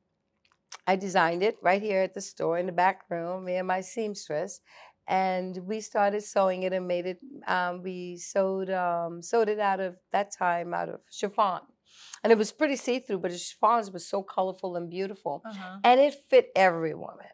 I 0.87 0.95
designed 0.95 1.43
it 1.43 1.57
right 1.61 1.81
here 1.81 2.01
at 2.01 2.13
the 2.13 2.21
store 2.21 2.57
in 2.57 2.65
the 2.67 2.71
back 2.71 3.01
room, 3.09 3.45
me 3.45 3.55
and 3.55 3.67
my 3.67 3.81
seamstress. 3.81 4.61
And 5.07 5.57
we 5.67 5.81
started 5.81 6.23
sewing 6.23 6.63
it 6.63 6.73
and 6.73 6.87
made 6.87 7.05
it, 7.05 7.19
um, 7.47 7.81
we 7.81 8.17
sewed, 8.17 8.69
um, 8.69 9.21
sewed 9.21 9.49
it 9.49 9.59
out 9.59 9.79
of 9.79 9.97
that 10.11 10.31
time 10.31 10.73
out 10.73 10.89
of 10.89 11.01
chiffon. 11.11 11.61
And 12.23 12.31
it 12.31 12.37
was 12.37 12.51
pretty 12.51 12.75
see 12.75 12.99
through, 12.99 13.19
but 13.19 13.31
the 13.31 13.37
chiffons 13.37 13.91
was 13.91 14.05
so 14.07 14.21
colorful 14.21 14.75
and 14.75 14.89
beautiful. 14.89 15.41
uh-huh. 15.43 15.79
And 15.83 15.99
it 15.99 16.13
fit 16.29 16.51
every 16.55 16.93
woman. 16.93 17.25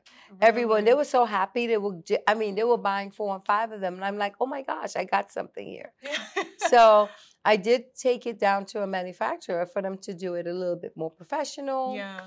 Everyone, 0.41 0.83
they 0.86 0.93
were 0.93 1.05
so 1.05 1.25
happy. 1.25 1.67
They 1.67 1.77
were, 1.77 2.01
I 2.27 2.33
mean, 2.33 2.55
they 2.55 2.63
were 2.63 2.77
buying 2.77 3.12
four 3.12 3.33
and 3.36 3.45
five 3.45 3.71
of 3.71 3.79
them. 3.81 3.95
And 3.95 4.03
I'm 4.05 4.17
like, 4.17 4.36
oh 4.41 4.45
my 4.45 4.62
gosh, 4.62 4.95
I 4.95 5.03
got 5.05 5.31
something 5.31 5.65
here 5.65 5.93
so 6.69 7.09
I 7.45 7.55
did 7.55 7.95
take 7.95 8.25
it 8.25 8.39
down 8.39 8.65
to 8.67 8.83
a 8.83 8.88
manufacturer 8.88 9.65
for 9.65 9.81
them 9.81 9.97
to 10.00 10.13
do 10.13 10.33
it 10.33 10.47
a 10.47 10.53
little 10.53 10.75
bit 10.75 10.93
more 10.95 11.12
professional. 11.12 11.95
yeah. 11.95 12.21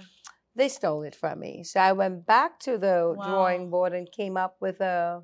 They 0.54 0.68
stole 0.68 1.02
it 1.02 1.14
from 1.14 1.40
me. 1.40 1.62
So 1.64 1.80
I 1.80 1.92
went 1.92 2.26
back 2.26 2.58
to 2.60 2.76
the 2.78 3.14
Wow. 3.16 3.24
drawing 3.24 3.70
board 3.70 3.92
and 3.92 4.10
came 4.10 4.36
up 4.36 4.56
with 4.60 4.80
a 4.80 5.22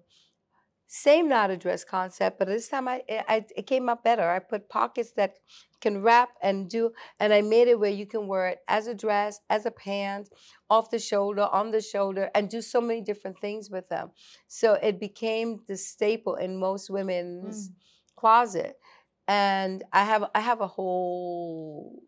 same 0.89 1.29
not 1.29 1.51
a 1.51 1.57
dress 1.57 1.85
concept, 1.85 2.39
but 2.39 2.47
this 2.47 2.69
time 2.69 2.87
I, 2.87 3.03
I 3.09 3.45
it 3.57 3.67
came 3.67 3.89
up 3.89 4.05
better. 4.05 4.29
I 4.31 4.39
put 4.39 4.69
pockets 4.69 5.13
that 5.17 5.35
can 5.81 6.01
wrap 6.01 6.31
and 6.41 6.71
do, 6.71 6.93
and 7.19 7.33
I 7.33 7.43
made 7.43 7.67
it 7.69 7.79
where 7.81 7.91
you 7.91 8.07
can 8.07 8.29
wear 8.29 8.47
it 8.49 8.61
as 8.69 8.87
a 8.87 8.95
dress, 8.95 9.41
as 9.51 9.67
a 9.67 9.73
pant, 9.73 10.29
off 10.71 10.91
the 10.91 11.01
shoulder, 11.01 11.49
on 11.53 11.73
the 11.73 11.81
shoulder, 11.83 12.31
and 12.37 12.49
do 12.49 12.63
so 12.63 12.81
many 12.81 13.01
different 13.01 13.41
things 13.41 13.69
with 13.69 13.89
them. 13.89 14.13
So 14.47 14.75
it 14.75 15.01
became 15.01 15.61
the 15.67 15.77
staple 15.77 16.37
in 16.37 16.57
most 16.59 16.89
women's 16.89 17.71
closet 18.17 18.79
and 19.29 19.85
i 19.93 20.05
have 20.05 20.25
i 20.35 20.41
have 20.41 20.61
a 20.61 20.67
whole 20.67 22.03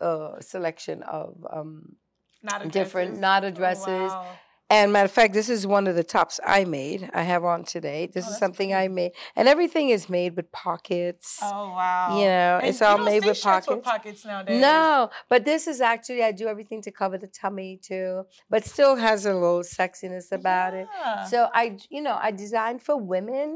uh, 0.00 0.40
selection 0.40 1.02
of 1.04 1.36
um, 1.50 1.96
Not 2.44 2.70
different 2.70 3.18
nada 3.18 3.48
Oh, 3.48 3.50
dresses 3.50 4.12
wow. 4.12 4.26
and 4.70 4.92
matter 4.92 5.06
of 5.06 5.10
fact 5.20 5.32
this 5.34 5.48
is 5.56 5.66
one 5.66 5.86
of 5.90 5.94
the 6.00 6.04
tops 6.16 6.36
i 6.58 6.60
made 6.64 7.00
i 7.20 7.22
have 7.32 7.42
on 7.54 7.60
today 7.64 8.00
this 8.14 8.26
Oh, 8.26 8.30
is 8.32 8.36
something 8.44 8.70
i 8.74 8.86
made 9.00 9.12
and 9.36 9.44
everything 9.54 9.86
is 9.96 10.04
made 10.18 10.32
with 10.36 10.48
pockets 10.52 11.28
Oh 11.42 11.68
wow. 11.78 12.18
you 12.18 12.26
know 12.34 12.52
And 12.60 12.68
it's 12.70 12.80
you 12.80 12.86
all 12.88 12.98
made 13.12 13.24
with 13.30 13.40
pockets 13.42 13.68
with 13.68 13.82
pockets 13.92 14.20
nowadays. 14.30 14.60
no, 14.70 15.10
but 15.32 15.40
this 15.50 15.62
is 15.72 15.78
actually 15.92 16.22
I 16.22 16.32
do 16.32 16.46
everything 16.54 16.80
to 16.86 16.90
cover 17.00 17.16
the 17.24 17.30
tummy 17.40 17.70
too, 17.90 18.10
but 18.52 18.60
still 18.74 18.94
has 18.96 19.20
a 19.26 19.34
little 19.44 19.64
sexiness 19.80 20.26
about 20.40 20.72
it. 20.80 20.86
So 21.32 21.38
I, 21.62 21.64
you 21.94 22.02
know, 22.06 22.16
I 22.28 22.30
designed 22.44 22.80
for 22.82 22.96
women 23.14 23.48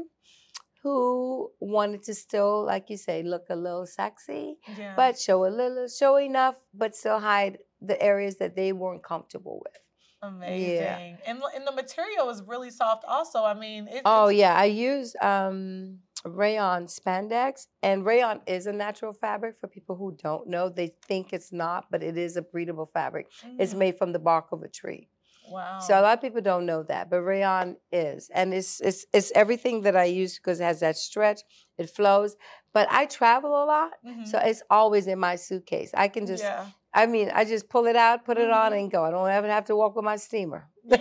who 0.83 1.51
wanted 1.59 2.01
to 2.03 2.13
still, 2.15 2.65
like 2.65 2.89
you 2.89 2.97
say, 2.97 3.17
look 3.23 3.45
a 3.49 3.55
little 3.55 3.85
sexy, 3.85 4.57
yeah. 4.77 4.93
but 4.95 5.19
show 5.19 5.45
a 5.45 5.51
little, 5.61 5.87
show 5.89 6.15
enough, 6.17 6.55
but 6.73 6.95
still 6.95 7.19
hide 7.19 7.57
the 7.81 8.01
areas 8.01 8.37
that 8.37 8.55
they 8.55 8.73
weren't 8.73 9.03
comfortable 9.03 9.61
with. 9.63 9.77
amazing. 10.21 11.17
And 11.25 11.41
and 11.55 11.65
the 11.67 11.71
material 11.71 12.29
is 12.29 12.41
really 12.43 12.71
soft. 12.71 13.05
Also, 13.07 13.43
I 13.43 13.53
mean, 13.53 13.87
it, 13.87 14.03
Oh 14.05 14.27
it's, 14.27 14.39
yeah, 14.39 14.53
I 14.55 14.65
use 14.65 15.15
um, 15.21 15.99
rayon 16.25 16.85
spandex, 16.87 17.67
and 17.83 18.05
rayon 18.05 18.41
is 18.47 18.65
a 18.65 18.71
natural 18.73 19.13
fabric. 19.13 19.59
For 19.59 19.67
people 19.67 19.95
who 19.95 20.15
don't 20.21 20.47
know, 20.47 20.69
they 20.69 20.93
think 21.07 21.33
it's 21.33 21.51
not, 21.51 21.85
but 21.91 22.01
it 22.03 22.17
is 22.17 22.37
a 22.37 22.41
breathable 22.41 22.89
fabric. 22.93 23.27
It's 23.57 23.73
Mm, 23.73 23.77
made 23.77 23.97
from 23.97 24.13
the 24.13 24.19
bark 24.19 24.51
of 24.51 24.63
a 24.63 24.69
tree. 24.69 25.09
Wow. 25.43 25.79
So 25.81 25.99
a 25.99 26.01
lot 26.01 26.17
of 26.17 26.21
people 26.21 26.41
don't 26.41 26.65
know 26.65 26.83
that, 26.83 27.09
but 27.09 27.21
rayon 27.21 27.77
is, 27.91 28.29
and 28.33 28.53
it's 28.53 28.81
it's 28.81 29.05
it's 29.13 29.31
everything 29.35 29.81
that 29.81 29.95
I 29.95 30.05
use 30.05 30.37
because 30.37 30.59
it 30.59 30.63
has 30.65 30.79
that 30.81 30.97
stretch, 30.97 31.41
it 31.77 31.89
flows. 31.89 32.35
But 32.73 32.87
I 32.91 33.05
travel 33.05 33.51
a 33.51 33.65
lot, 33.65 33.91
Mhm. 34.05 34.27
so 34.27 34.39
it's 34.39 34.63
always 34.69 35.07
in 35.07 35.19
my 35.19 35.35
suitcase. 35.35 35.91
I 35.93 36.07
can 36.07 36.25
just, 36.25 36.43
yeah. 36.43 36.67
I 36.93 37.05
mean, 37.05 37.29
I 37.33 37.45
just 37.45 37.69
pull 37.69 37.85
it 37.85 37.95
out, 37.95 38.25
put 38.25 38.37
it 38.37 38.49
on, 38.49 38.71
Mhm. 38.71 38.79
and 38.79 38.91
go. 38.91 39.03
I 39.05 39.11
don't 39.11 39.29
ever 39.29 39.47
have 39.47 39.65
to 39.65 39.75
walk 39.75 39.95
with 39.95 40.05
my 40.05 40.15
steamer, 40.15 40.67
and 40.89 40.99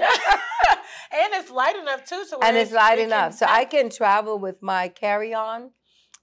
it's 1.11 1.51
light 1.51 1.77
enough 1.77 2.05
too, 2.05 2.25
so 2.27 2.39
and 2.41 2.57
it's 2.57 2.73
light 2.73 2.99
enough, 2.99 3.35
so 3.35 3.47
I 3.49 3.65
can 3.65 3.89
travel 3.91 4.39
with 4.39 4.63
my 4.63 4.89
carry-on, 4.89 5.71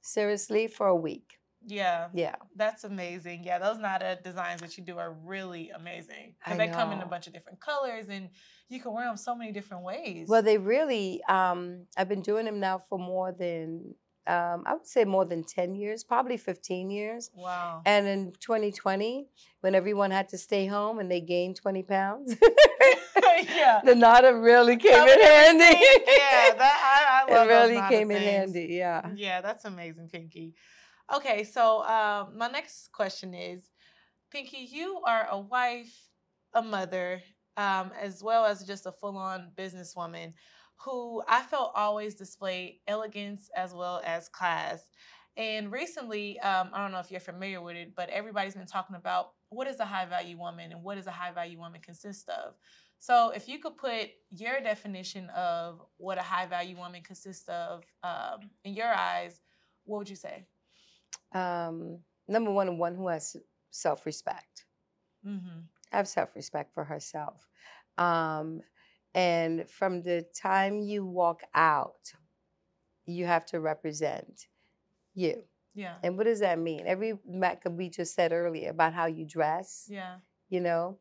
seriously, 0.01 0.67
for 0.67 0.87
a 0.87 0.95
week. 0.95 1.39
Yeah, 1.67 2.09
Yeah, 2.13 2.35
that's 2.55 2.83
amazing. 2.83 3.43
Yeah, 3.43 3.57
those 3.57 3.79
Nada 3.79 4.19
designs 4.23 4.61
that 4.61 4.77
you 4.77 4.83
do 4.83 4.99
are 4.99 5.13
really 5.13 5.71
amazing 5.71 6.35
because 6.37 6.59
they 6.59 6.67
come 6.67 6.91
in 6.91 7.01
a 7.01 7.07
bunch 7.07 7.25
of 7.25 7.33
different 7.33 7.59
colors 7.59 8.05
and 8.07 8.29
you 8.69 8.79
can 8.79 8.93
wear 8.93 9.05
them 9.07 9.17
so 9.17 9.33
many 9.35 9.51
different 9.51 9.83
ways. 9.83 10.27
well, 10.29 10.43
they 10.43 10.59
really. 10.59 11.23
Um, 11.27 11.87
I've 11.97 12.07
been 12.07 12.21
doing 12.21 12.45
them 12.45 12.59
now 12.59 12.77
for 12.77 12.99
more 12.99 13.31
than, 13.31 13.95
um, 14.27 14.63
I 14.65 14.73
would 14.73 14.87
say 14.87 15.05
more 15.05 15.25
than 15.25 15.43
ten 15.43 15.75
years, 15.75 16.03
probably 16.03 16.37
fifteen 16.37 16.89
years. 16.89 17.29
wow. 17.35 17.81
And 17.85 18.07
in 18.07 18.33
2020, 18.39 19.27
when 19.61 19.75
everyone 19.75 20.11
had 20.11 20.29
to 20.29 20.37
stay 20.37 20.65
home 20.65 20.99
and 20.99 21.09
they 21.09 21.21
gained 21.21 21.55
20 21.55 21.83
pounds, 21.83 22.35
yeah. 23.55 23.81
the 23.83 23.95
Nada 23.95 24.35
really 24.35 24.77
came 24.77 24.93
in 24.93 25.21
handy. 25.21 25.63
yeah, 25.63 26.53
that 26.57 27.25
I, 27.27 27.31
I 27.31 27.33
love 27.35 27.47
it 27.47 27.51
really 27.51 27.89
came 27.89 28.11
in 28.11 28.21
handy. 28.21 28.67
Yeah. 28.69 29.09
Yeah, 29.15 29.41
that's 29.41 29.65
amazing, 29.65 30.09
Pinky. 30.09 30.53
Okay, 31.13 31.43
so 31.43 31.83
um, 31.83 32.37
my 32.37 32.47
next 32.47 32.91
question 32.91 33.33
is 33.33 33.69
Pinky, 34.31 34.67
you 34.71 35.01
are 35.05 35.27
a 35.31 35.39
wife, 35.39 35.93
a 36.53 36.61
mother, 36.61 37.21
um, 37.57 37.91
as 38.01 38.21
well 38.23 38.45
as 38.45 38.65
just 38.65 38.85
a 38.85 38.91
full 38.91 39.17
on 39.17 39.51
businesswoman 39.57 40.33
who 40.77 41.23
I 41.27 41.41
felt 41.41 41.71
always 41.75 42.15
displayed 42.15 42.79
elegance 42.87 43.49
as 43.55 43.73
well 43.73 44.01
as 44.05 44.29
class. 44.29 44.89
And 45.37 45.71
recently, 45.71 46.39
um, 46.39 46.69
I 46.73 46.81
don't 46.81 46.91
know 46.91 46.99
if 46.99 47.11
you're 47.11 47.19
familiar 47.19 47.61
with 47.61 47.75
it, 47.75 47.93
but 47.95 48.09
everybody's 48.09 48.55
been 48.55 48.67
talking 48.67 48.95
about 48.95 49.31
what 49.49 49.67
is 49.67 49.79
a 49.79 49.85
high 49.85 50.05
value 50.05 50.37
woman 50.37 50.71
and 50.71 50.83
what 50.83 50.95
does 50.95 51.07
a 51.07 51.11
high 51.11 51.31
value 51.31 51.59
woman 51.59 51.81
consist 51.81 52.29
of. 52.29 52.53
So, 52.99 53.31
if 53.31 53.49
you 53.49 53.59
could 53.59 53.77
put 53.77 54.09
your 54.29 54.61
definition 54.61 55.29
of 55.31 55.81
what 55.97 56.17
a 56.17 56.21
high 56.21 56.45
value 56.45 56.77
woman 56.77 57.01
consists 57.03 57.47
of 57.49 57.83
um, 58.03 58.49
in 58.63 58.73
your 58.73 58.87
eyes, 58.87 59.41
what 59.83 59.97
would 59.99 60.09
you 60.09 60.15
say? 60.15 60.45
Um, 61.33 61.99
number 62.27 62.51
one, 62.51 62.77
one 62.77 62.95
who 62.95 63.09
has 63.09 63.35
self 63.71 64.05
respect. 64.05 64.65
Mm-hmm. 65.27 65.59
Have 65.91 66.07
self 66.07 66.35
respect 66.35 66.73
for 66.73 66.83
herself. 66.83 67.45
Um, 67.97 68.61
and 69.15 69.69
from 69.69 70.03
the 70.03 70.25
time 70.35 70.81
you 70.81 71.05
walk 71.05 71.41
out, 71.55 72.13
you 73.05 73.25
have 73.25 73.45
to 73.47 73.59
represent 73.59 74.47
you. 75.13 75.43
Yeah. 75.75 75.95
And 76.03 76.17
what 76.17 76.25
does 76.25 76.39
that 76.41 76.59
mean? 76.59 76.83
Every 76.87 77.13
like 77.27 77.63
we 77.69 77.89
just 77.89 78.15
said 78.15 78.31
earlier 78.33 78.69
about 78.71 78.93
how 78.93 79.07
you 79.07 79.25
dress, 79.25 79.87
Yeah. 79.89 80.17
you 80.49 80.61
know, 80.61 80.99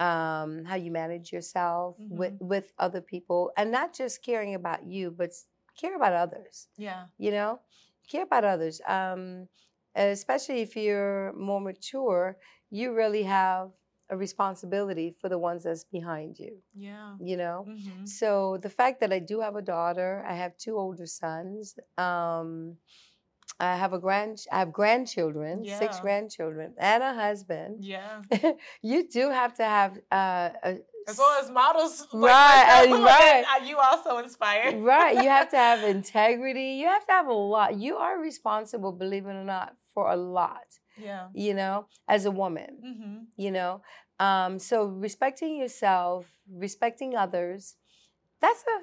um, 0.00 0.64
how 0.64 0.76
you 0.76 0.90
manage 0.92 1.32
yourself 1.32 1.96
with 2.08 2.34
Mhm. 2.38 2.48
with 2.48 2.72
other 2.78 3.00
people, 3.02 3.52
and 3.56 3.70
not 3.72 3.94
just 3.94 4.22
caring 4.22 4.54
about 4.54 4.86
you, 4.86 5.10
but 5.10 5.32
care 5.76 5.96
about 5.96 6.12
others. 6.14 6.68
Yeah. 6.76 7.06
You 7.18 7.32
know, 7.32 7.60
care 8.08 8.24
about 8.24 8.44
others. 8.44 8.80
Um, 8.86 9.48
especially 9.94 10.62
if 10.62 10.76
you're 10.76 11.32
more 11.34 11.60
mature, 11.60 12.38
you 12.70 12.94
really 12.94 13.24
have 13.24 13.72
a 14.12 14.16
responsibility 14.16 15.08
for 15.20 15.28
the 15.28 15.38
ones 15.48 15.60
that's 15.64 15.84
behind 15.98 16.38
you. 16.38 16.52
Yeah. 16.88 17.14
You 17.18 17.36
know. 17.42 17.58
hmm 17.66 18.04
So 18.04 18.58
the 18.66 18.70
fact 18.78 19.00
that 19.00 19.12
I 19.12 19.20
do 19.32 19.36
have 19.40 19.56
a 19.56 19.62
daughter, 19.74 20.10
I 20.32 20.34
have 20.42 20.52
two 20.64 20.74
older 20.84 21.06
sons. 21.06 21.64
Um, 21.98 22.76
I 23.60 23.76
have 23.82 23.92
a 23.92 23.98
grand, 24.06 24.36
I 24.50 24.58
have 24.62 24.72
grandchildren, 24.72 25.64
six 25.80 26.00
grandchildren, 26.04 26.68
and 26.78 27.02
a 27.02 27.12
husband. 27.14 27.84
Yeah. 27.84 28.22
you 28.90 28.98
do 29.08 29.30
have 29.30 29.52
to 29.60 29.64
have 29.64 29.92
uh, 30.20 30.50
a, 30.68 30.70
As 31.08 31.16
well 31.18 31.34
as 31.42 31.48
models. 31.50 31.94
like 32.12 32.22
Right, 32.32 32.86
myself, 32.88 33.00
uh, 33.00 33.04
right. 33.04 33.44
that 33.48 33.66
You 33.70 33.76
also 33.78 34.18
inspire. 34.18 34.68
right. 34.94 35.14
You 35.22 35.28
have 35.38 35.48
to 35.50 35.56
have 35.68 35.80
integrity. 35.98 36.68
You 36.80 36.86
have 36.86 37.06
to 37.06 37.12
have 37.12 37.28
a 37.28 37.32
lot. 37.54 37.68
You 37.86 37.96
are 37.96 38.18
responsible, 38.30 38.92
believe 38.92 39.26
it 39.26 39.36
or 39.42 39.44
not, 39.56 39.74
for 39.94 40.10
a 40.10 40.16
lot. 40.16 40.68
Yeah. 40.96 41.28
You 41.34 41.54
know, 41.54 41.86
as 42.08 42.24
a 42.26 42.30
woman. 42.30 42.78
hmm 42.82 43.18
you 43.36 43.50
know 43.50 43.80
um 44.20 44.58
so 44.58 44.84
respecting 44.84 45.56
yourself 45.56 46.26
respecting 46.52 47.16
others 47.16 47.76
that's 48.40 48.62
a 48.74 48.76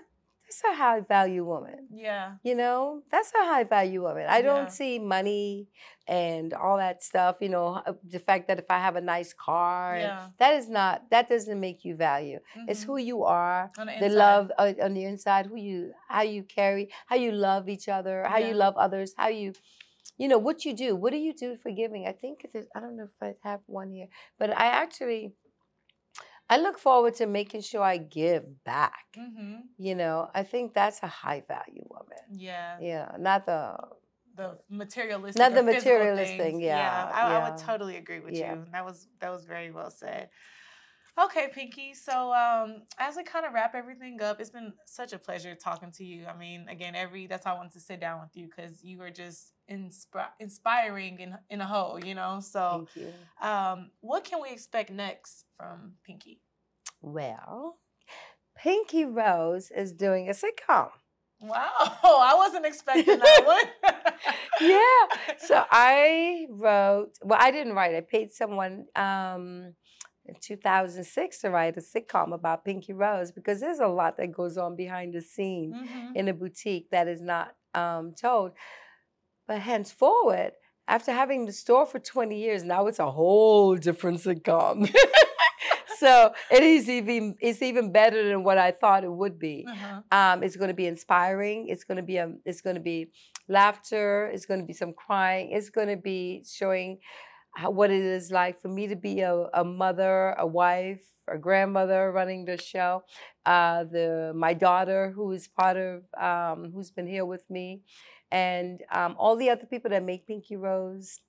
that's 0.45 0.63
a 0.71 0.75
high 0.75 1.01
value 1.01 1.45
woman 1.45 1.87
Yeah. 1.93 2.35
you 2.43 2.55
know 2.55 3.03
that's 3.11 3.31
a 3.35 3.45
high 3.45 3.63
value 3.63 4.01
woman 4.01 4.25
i 4.27 4.41
don't 4.41 4.69
Yeah. 4.69 4.79
see 4.79 4.97
money 4.99 5.67
and 6.07 6.53
all 6.53 6.77
that 6.77 7.03
stuff 7.03 7.37
you 7.41 7.49
know 7.49 7.67
uh, 7.85 7.93
the 8.03 8.19
fact 8.19 8.47
that 8.47 8.57
if 8.57 8.65
i 8.71 8.79
have 8.79 8.95
a 8.95 9.01
nice 9.15 9.33
car 9.33 9.97
Yeah. 10.01 10.29
that 10.39 10.53
is 10.59 10.67
not 10.69 11.09
that 11.11 11.29
doesn't 11.29 11.59
make 11.59 11.85
you 11.85 11.95
value 11.95 12.39
it's 12.67 12.83
Mhm. 12.83 12.87
who 12.87 12.97
you 12.97 13.23
are 13.23 13.71
the 13.77 13.85
the 13.85 14.09
love 14.25 14.51
uh, 14.57 14.73
on 14.85 14.93
the 14.97 15.03
inside 15.05 15.45
who 15.45 15.57
you 15.57 15.93
how 16.09 16.23
you 16.23 16.41
carry 16.43 16.89
how 17.09 17.15
you 17.15 17.31
love 17.31 17.69
each 17.69 17.87
other 17.87 18.23
how 18.25 18.39
you 18.49 18.55
love 18.65 18.75
others 18.77 19.13
how 19.17 19.27
you 19.29 19.53
you 20.19 20.27
know 20.27 20.37
what 20.37 20.65
you 20.65 20.73
do 20.73 20.95
what 20.95 21.11
do 21.11 21.17
you 21.17 21.33
do 21.33 21.57
for 21.63 21.71
giving 21.71 22.05
i 22.07 22.11
think 22.11 22.45
i 22.75 22.79
don't 22.79 22.95
know 22.97 23.05
if 23.05 23.23
i 23.23 23.33
have 23.49 23.61
one 23.67 23.89
here 23.91 24.07
but 24.37 24.51
i 24.51 24.67
actually 24.67 25.33
i 26.49 26.57
look 26.57 26.77
forward 26.77 27.15
to 27.15 27.25
making 27.25 27.61
sure 27.61 27.81
i 27.81 27.97
give 27.97 28.43
back 28.63 29.05
hmm 29.15 29.55
you 29.77 29.95
know 29.95 30.29
i 30.35 30.43
think 30.43 30.73
that's 30.73 31.01
a 31.03 31.07
high 31.07 31.43
value 31.47 31.85
woman 31.89 32.25
Yeah. 32.31 32.77
yeah 32.79 33.09
not 33.17 33.45
the 33.45 33.75
The 34.35 34.57
materialistic. 34.69 35.39
Not 35.39 35.53
the 35.53 35.63
materialist 35.63 36.37
thing, 36.37 36.61
yeah, 36.61 37.11
I, 37.13 37.21
I 37.35 37.39
would 37.43 37.57
totally 37.57 37.97
agree 37.97 38.21
with 38.21 38.35
Yeah. 38.35 38.53
you. 38.53 38.65
That 38.71 38.85
was 38.85 39.07
that 39.21 39.31
was 39.35 39.43
very 39.45 39.71
well 39.71 39.91
said. 39.91 40.29
Okay, 41.25 41.49
Pinky. 41.53 41.93
So 41.93 42.33
um, 42.33 42.83
as 42.97 43.17
we 43.17 43.23
kind 43.23 43.45
of 43.45 43.53
wrap 43.53 43.75
everything 43.75 44.21
up, 44.21 44.39
it's 44.39 44.49
been 44.51 44.73
such 44.85 45.11
a 45.11 45.19
pleasure 45.19 45.55
talking 45.55 45.91
to 45.93 46.05
you. 46.05 46.27
I 46.27 46.35
mean, 46.37 46.67
again, 46.69 46.95
every 46.95 47.27
that's 47.27 47.45
why 47.45 47.51
I 47.51 47.55
wanted 47.55 47.73
to 47.73 47.81
sit 47.81 47.99
down 47.99 48.21
with 48.21 48.35
you 48.37 48.47
because 48.47 48.83
you 48.83 48.97
were 48.99 49.11
just 49.11 49.53
inspi- 49.69 50.33
inspiring 50.39 51.19
in 51.19 51.35
in 51.49 51.61
a 51.61 51.65
whole, 51.67 52.03
you 52.03 52.15
know. 52.15 52.39
So, 52.41 52.85
thank 52.93 52.95
you 52.95 53.13
um, 53.47 53.91
what 54.01 54.23
can 54.25 54.41
we 54.41 54.49
expect 54.51 54.89
next 54.91 55.45
from 55.57 55.93
Pinky? 56.05 56.41
well 57.01 57.77
pinky 58.57 59.05
rose 59.05 59.71
is 59.71 59.93
doing 59.93 60.27
a 60.29 60.33
sitcom 60.33 60.89
Wow, 61.41 61.71
I 62.03 62.33
wasn't 62.35 62.65
expecting 62.65 63.17
that 63.19 63.43
one. 63.45 63.95
yeah. 64.59 65.35
So 65.37 65.63
I 65.71 66.47
wrote, 66.49 67.13
well, 67.23 67.39
I 67.41 67.49
didn't 67.51 67.75
write. 67.75 67.95
I 67.95 68.01
paid 68.01 68.33
someone 68.33 68.87
um, 68.93 69.73
in 70.25 70.35
2006 70.41 71.39
to 71.39 71.49
write 71.49 71.77
a 71.77 71.79
sitcom 71.81 72.33
about 72.33 72.65
Pinky 72.65 72.91
Rose 72.91 73.31
because 73.31 73.61
there's 73.61 73.79
a 73.79 73.87
lot 73.87 74.17
that 74.17 74.33
goes 74.33 74.57
on 74.57 74.75
behind 74.75 75.13
the 75.13 75.21
scene 75.21 75.73
Mhm. 75.73 76.15
in 76.15 76.27
a 76.27 76.33
boutique 76.33 76.89
that 76.91 77.07
is 77.07 77.21
not 77.21 77.55
um, 77.73 78.11
told. 78.13 78.51
But 79.49 79.61
henceforward, 79.61 80.51
after 80.87 81.11
having 81.11 81.47
the 81.47 81.51
store 81.51 81.87
for 81.87 81.97
20 81.97 82.37
years, 82.37 82.63
now 82.63 82.85
it's 82.85 82.99
a 82.99 83.09
whole 83.09 83.75
different 83.75 84.19
sitcom. 84.19 84.87
so 85.97 86.33
it 86.51 86.61
is 86.61 86.87
even 86.87 87.35
it's 87.41 87.63
even 87.63 87.91
better 87.91 88.29
than 88.29 88.43
what 88.43 88.59
I 88.59 88.69
thought 88.69 89.03
it 89.03 89.11
would 89.11 89.39
be. 89.39 89.65
Uh-huh. 89.67 90.01
Um, 90.11 90.43
it's 90.43 90.55
going 90.55 90.67
to 90.67 90.75
be 90.75 90.85
inspiring. 90.85 91.67
It's 91.67 91.83
going 91.83 91.97
to 91.97 92.03
be 92.03 92.17
a, 92.17 92.31
it's 92.45 92.61
going 92.61 92.75
to 92.75 92.79
be 92.79 93.07
laughter. 93.47 94.29
It's 94.31 94.45
going 94.45 94.59
to 94.59 94.67
be 94.67 94.73
some 94.73 94.93
crying. 94.93 95.49
It's 95.51 95.71
going 95.71 95.87
to 95.87 95.97
be 95.97 96.43
showing 96.47 96.99
how, 97.55 97.71
what 97.71 97.89
it 97.89 98.03
is 98.03 98.29
like 98.29 98.61
for 98.61 98.67
me 98.67 98.85
to 98.85 98.95
be 98.95 99.21
a, 99.21 99.33
a 99.55 99.63
mother, 99.63 100.35
a 100.37 100.45
wife, 100.45 101.01
a 101.27 101.39
grandmother 101.39 102.11
running 102.11 102.45
the 102.45 102.61
show. 102.61 103.01
Uh, 103.47 103.83
the 103.85 104.31
my 104.35 104.53
daughter 104.53 105.11
who 105.15 105.31
is 105.31 105.47
part 105.47 105.75
of 105.75 106.03
um, 106.21 106.71
who's 106.71 106.91
been 106.91 107.07
here 107.07 107.25
with 107.25 107.49
me, 107.49 107.81
and 108.31 108.81
um, 108.91 109.15
all 109.17 109.35
the 109.35 109.49
other 109.49 109.65
people 109.65 109.89
that 109.91 110.03
make 110.03 110.27
Pinky 110.27 110.55
Rose 110.55 111.19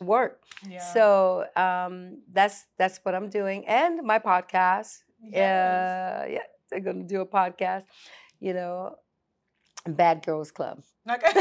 work. 0.00 0.42
Yeah. 0.68 0.80
So 0.92 1.46
um, 1.56 2.22
that's 2.32 2.66
that's 2.78 2.98
what 3.02 3.14
I'm 3.14 3.28
doing, 3.28 3.66
and 3.66 4.02
my 4.02 4.18
podcast. 4.18 4.98
Yes. 5.22 6.24
Uh, 6.24 6.26
yeah, 6.30 6.38
they're 6.70 6.80
gonna 6.80 7.04
do 7.04 7.20
a 7.20 7.26
podcast. 7.26 7.84
You 8.40 8.52
know, 8.54 8.96
Bad 9.86 10.24
Girls 10.26 10.50
Club. 10.50 10.82
Okay. 11.10 11.26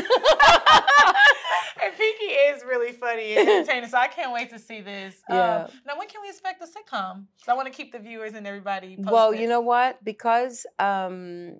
and 1.84 1.94
Pinky 1.98 2.26
is 2.26 2.64
really 2.64 2.92
funny 2.94 3.36
and 3.36 3.50
entertaining, 3.50 3.90
so 3.90 3.98
I 3.98 4.08
can't 4.08 4.32
wait 4.32 4.50
to 4.52 4.60
see 4.60 4.82
this. 4.82 5.16
Yeah. 5.30 5.66
Um, 5.66 5.72
now, 5.86 5.98
when 5.98 6.08
can 6.08 6.22
we 6.22 6.30
expect 6.30 6.60
the 6.62 6.66
sitcom? 6.68 7.26
'Cause 7.40 7.50
I 7.50 7.54
want 7.54 7.68
to 7.68 7.74
keep 7.74 7.92
the 7.92 8.00
viewers 8.00 8.34
and 8.34 8.46
everybody 8.48 8.96
posted. 8.96 9.12
Well, 9.12 9.34
you 9.34 9.48
know 9.48 9.62
what? 9.62 10.04
Because 10.04 10.66
um, 10.80 11.60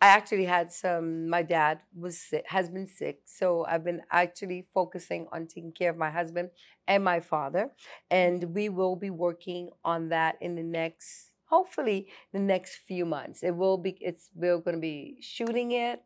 I 0.00 0.08
actually 0.08 0.44
had 0.44 0.70
some. 0.70 1.28
My 1.30 1.42
dad 1.42 1.80
was 1.94 2.18
sick, 2.20 2.44
has 2.48 2.68
been 2.68 2.86
sick, 2.86 3.20
so 3.24 3.64
I've 3.66 3.82
been 3.84 4.02
actually 4.10 4.66
focusing 4.74 5.26
on 5.32 5.46
taking 5.46 5.72
care 5.72 5.90
of 5.90 5.96
my 5.96 6.10
husband 6.10 6.50
and 6.86 7.02
my 7.02 7.20
father, 7.20 7.70
and 8.10 8.44
we 8.54 8.68
will 8.68 8.96
be 8.96 9.08
working 9.10 9.70
on 9.84 10.10
that 10.10 10.36
in 10.40 10.54
the 10.54 10.62
next. 10.62 11.32
Hopefully, 11.48 12.08
the 12.32 12.40
next 12.40 12.76
few 12.86 13.06
months. 13.06 13.42
It 13.42 13.56
will 13.56 13.78
be. 13.78 13.96
It's 14.00 14.28
we're 14.34 14.58
going 14.58 14.76
to 14.76 14.80
be 14.80 15.16
shooting 15.20 15.72
it. 15.72 16.02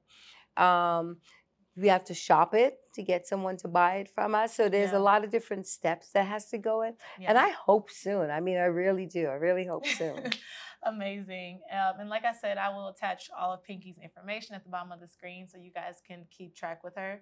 Um, 0.57 1.17
we 1.77 1.89
have 1.89 2.05
to 2.05 2.15
shop 2.15 2.55
it 2.55 2.79
to 2.95 3.03
get 3.03 3.27
someone 3.27 3.57
to 3.59 3.69
buy 3.69 3.97
it 3.97 4.11
from 4.15 4.35
us. 4.35 4.55
So 4.55 4.69
there's 4.69 4.93
Yeah. 4.93 4.99
a 4.99 5.05
lot 5.11 5.25
of 5.25 5.31
different 5.31 5.67
steps 5.67 6.11
that 6.13 6.27
has 6.27 6.51
to 6.51 6.59
go 6.59 6.83
in. 6.83 6.95
And 7.27 7.39
I 7.39 7.51
hope 7.51 7.91
soon. 7.91 8.31
I 8.31 8.41
mean, 8.41 8.59
I 8.59 8.65
really 8.67 9.07
do. 9.07 9.27
I 9.29 9.35
really 9.35 9.65
hope 9.67 9.87
soon. 9.87 10.31
Amazing. 10.83 11.61
Um, 11.71 12.01
and 12.01 12.09
like 12.09 12.25
I 12.25 12.33
said, 12.33 12.57
I 12.57 12.71
will 12.71 12.89
attach 12.89 13.31
all 13.39 13.53
of 13.53 13.63
Pinky's 13.63 13.99
information 13.99 14.55
at 14.55 14.65
the 14.65 14.71
bottom 14.71 14.93
of 14.93 15.01
the 15.01 15.09
screen 15.09 15.47
so 15.47 15.59
you 15.59 15.71
guys 15.71 16.01
can 16.07 16.25
keep 16.31 16.55
track 16.57 16.83
with 16.83 16.95
her. 16.97 17.21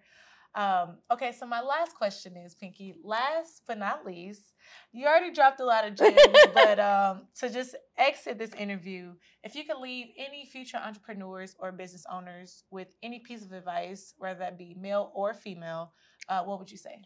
Um, 0.54 0.98
okay, 1.10 1.32
so 1.32 1.46
my 1.46 1.60
last 1.60 1.94
question 1.94 2.36
is 2.36 2.54
Pinky. 2.54 2.94
Last 3.02 3.62
but 3.66 3.78
not 3.78 4.06
least, 4.06 4.54
you 4.92 5.06
already 5.06 5.32
dropped 5.32 5.60
a 5.60 5.64
lot 5.64 5.86
of 5.86 5.94
gems, 5.94 6.16
but 6.54 6.80
um, 6.80 7.26
to 7.40 7.50
just 7.50 7.76
exit 7.98 8.38
this 8.38 8.54
interview, 8.54 9.12
if 9.44 9.54
you 9.54 9.64
could 9.64 9.78
leave 9.78 10.06
any 10.16 10.46
future 10.46 10.78
entrepreneurs 10.78 11.54
or 11.58 11.70
business 11.70 12.04
owners 12.10 12.64
with 12.70 12.88
any 13.02 13.18
piece 13.18 13.44
of 13.44 13.52
advice, 13.52 14.14
whether 14.18 14.38
that 14.38 14.56
be 14.56 14.74
male 14.80 15.12
or 15.14 15.34
female, 15.34 15.92
uh, 16.28 16.42
what 16.42 16.58
would 16.58 16.70
you 16.70 16.78
say? 16.78 17.02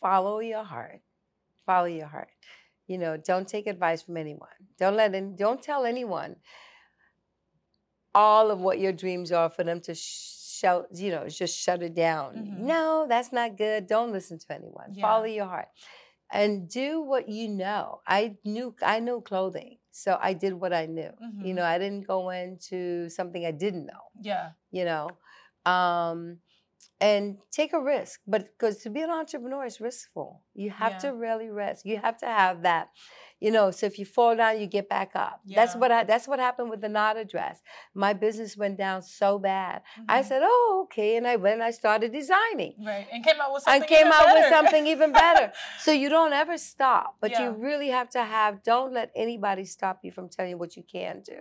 Follow 0.00 0.40
your 0.40 0.64
heart. 0.64 1.00
Follow 1.66 1.86
your 1.86 2.06
heart. 2.06 2.28
You 2.86 2.98
know, 2.98 3.16
don't 3.16 3.48
take 3.48 3.66
advice 3.66 4.02
from 4.02 4.16
anyone. 4.16 4.48
Don't 4.78 4.96
let 4.96 5.14
in, 5.14 5.36
don't 5.36 5.62
tell 5.62 5.84
anyone 5.84 6.36
all 8.14 8.50
of 8.50 8.60
what 8.60 8.78
your 8.78 8.92
dreams 8.92 9.32
are 9.32 9.50
for 9.50 9.64
them 9.64 9.80
to 9.80 9.94
shout, 9.94 10.86
you 10.94 11.10
know, 11.10 11.28
just 11.28 11.58
shut 11.58 11.82
it 11.82 11.94
down. 11.94 12.34
Mhm. 12.36 12.58
No, 12.58 13.06
that's 13.08 13.32
not 13.32 13.56
good. 13.56 13.86
Don't 13.86 14.12
listen 14.12 14.38
to 14.38 14.52
anyone. 14.52 14.92
Yeah. 14.94 15.02
Follow 15.02 15.24
your 15.24 15.46
heart. 15.46 15.68
And 16.30 16.68
do 16.68 17.00
what 17.00 17.28
you 17.28 17.48
know. 17.48 18.00
I 18.06 18.36
knew 18.44 18.74
I 18.82 19.00
knew 19.00 19.20
clothing. 19.20 19.78
So 19.90 20.18
I 20.20 20.32
did 20.32 20.54
what 20.54 20.72
I 20.72 20.86
knew. 20.86 21.12
You 21.20 21.52
Mhm. 21.52 21.54
know, 21.56 21.64
I 21.64 21.78
didn't 21.78 22.06
go 22.06 22.30
into 22.30 23.08
something 23.08 23.44
I 23.46 23.50
didn't 23.52 23.86
know. 23.86 24.02
Yeah. 24.20 24.52
you 24.70 24.84
know 24.84 25.08
um 25.66 26.40
and 27.00 27.38
take 27.50 27.72
a 27.72 27.80
risk 27.80 28.20
but 28.26 28.42
because 28.46 28.78
to 28.78 28.90
be 28.90 29.00
an 29.00 29.10
entrepreneur 29.10 29.64
is 29.64 29.78
riskful 29.78 30.40
you 30.54 30.70
have 30.70 30.92
Yeah. 30.94 30.98
to 31.10 31.14
really 31.14 31.48
risk 31.50 31.84
you 31.84 31.98
have 31.98 32.16
to 32.18 32.26
have 32.26 32.62
that 32.62 32.88
you 33.40 33.50
know 33.50 33.70
so 33.70 33.86
if 33.86 33.98
you 33.98 34.04
fall 34.04 34.34
down 34.36 34.60
you 34.60 34.66
get 34.66 34.88
back 34.88 35.10
up 35.14 35.40
that's 35.56 35.74
what 35.76 35.90
I, 35.92 36.04
that's 36.04 36.26
what 36.28 36.38
happened 36.38 36.70
with 36.70 36.80
the 36.80 36.88
nada 36.88 37.24
dress 37.24 37.60
my 37.94 38.12
business 38.12 38.56
went 38.56 38.76
down 38.78 39.02
so 39.02 39.38
bad 39.38 39.82
i 40.08 40.20
Mhm. 40.20 40.24
said 40.28 40.42
oh 40.44 40.80
okay 40.84 41.16
and 41.16 41.26
i 41.26 41.36
went 41.36 41.54
and 41.54 41.62
i 41.62 41.70
started 41.70 42.12
designing 42.12 42.74
right, 42.84 43.06
and 43.12 43.24
came 43.24 43.40
out 43.40 43.52
with 43.52 43.62
something. 43.64 43.82
I 43.82 43.86
came 43.86 44.06
even 44.06 44.12
out 44.12 44.26
with 44.34 44.42
better. 44.42 44.54
something 44.56 44.86
even 44.86 45.12
better. 45.12 45.52
So 45.84 45.90
you 45.92 46.08
don't 46.08 46.32
ever 46.32 46.56
stop, 46.58 47.16
but 47.20 47.30
Yeah. 47.32 47.42
you 47.42 47.50
really 47.68 47.88
have 47.98 48.08
to 48.10 48.22
have, 48.36 48.62
don't 48.62 48.92
let 48.92 49.10
anybody 49.14 49.64
stop 49.64 49.96
you 50.04 50.12
from 50.12 50.28
telling 50.28 50.50
you 50.52 50.58
what 50.58 50.76
you 50.76 50.82
can 50.96 51.22
do. 51.22 51.38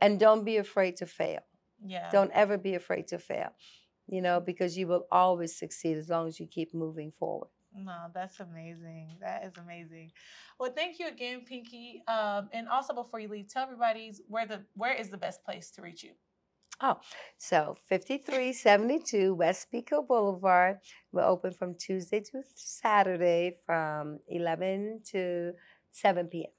And 0.00 0.18
don't 0.20 0.44
be 0.44 0.56
afraid 0.66 0.96
to 0.98 1.06
fail. 1.06 1.40
yeah. 1.84 2.08
Don't 2.16 2.30
ever 2.42 2.56
be 2.58 2.74
afraid 2.74 3.06
to 3.12 3.18
fail, 3.18 3.50
you 4.08 4.22
know, 4.22 4.40
because 4.40 4.76
you 4.76 4.86
will 4.86 5.06
always 5.10 5.56
succeed 5.56 5.96
as 5.96 6.08
long 6.08 6.28
as 6.28 6.38
you 6.38 6.46
keep 6.46 6.74
moving 6.74 7.10
forward. 7.10 7.48
No, 7.74 8.06
that's 8.14 8.40
amazing. 8.40 9.18
That 9.20 9.44
is 9.44 9.52
amazing. 9.58 10.12
Well, 10.58 10.72
thank 10.74 10.98
you 10.98 11.08
again, 11.08 11.42
Pinky. 11.46 12.02
Um, 12.08 12.48
and 12.52 12.68
also, 12.68 12.94
before 12.94 13.20
you 13.20 13.28
leave, 13.28 13.48
tell 13.48 13.64
everybody 13.64 14.12
where 14.28 14.46
the 14.46 14.62
where 14.74 14.94
is 14.94 15.10
the 15.10 15.18
best 15.18 15.44
place 15.44 15.70
to 15.72 15.82
reach 15.82 16.02
you. 16.02 16.12
Oh, 16.80 16.98
so 17.38 17.76
5372 17.88 19.34
West 19.34 19.70
Pico 19.70 20.02
Boulevard. 20.02 20.78
We're 21.10 21.24
open 21.24 21.52
from 21.52 21.74
Tuesday 21.74 22.20
to 22.20 22.42
Saturday 22.54 23.56
from 23.64 24.18
11 24.28 25.00
to 25.12 25.52
7 25.92 26.26
p.m. 26.26 26.50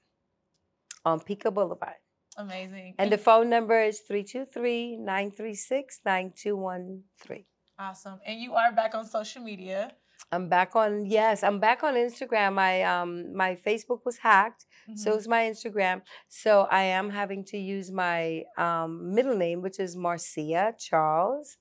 on 1.04 1.20
Pico 1.20 1.52
Boulevard. 1.52 1.94
Amazing. 2.38 2.94
And 2.98 3.10
the 3.10 3.18
phone 3.18 3.50
number 3.50 3.82
is 3.82 4.00
323 4.00 4.96
936 4.96 6.00
9213. 6.04 7.44
Awesome. 7.78 8.20
And 8.24 8.40
you 8.40 8.54
are 8.54 8.72
back 8.72 8.94
on 8.94 9.04
social 9.04 9.42
media. 9.42 9.92
I'm 10.30 10.48
back 10.48 10.76
on 10.76 11.06
yes, 11.06 11.42
I'm 11.42 11.58
back 11.58 11.82
on 11.82 11.94
Instagram. 11.94 12.54
My 12.54 12.82
um 12.82 13.34
my 13.34 13.56
Facebook 13.56 14.00
was 14.04 14.18
hacked, 14.18 14.66
mm-hmm. 14.88 14.96
so 14.96 15.16
is 15.16 15.26
my 15.26 15.42
Instagram. 15.44 16.02
So 16.28 16.66
I 16.70 16.82
am 16.82 17.10
having 17.10 17.44
to 17.46 17.58
use 17.58 17.90
my 17.90 18.42
um, 18.56 19.14
middle 19.14 19.36
name, 19.36 19.62
which 19.62 19.80
is 19.80 19.96
Marcia 19.96 20.74
Charles. 20.78 21.56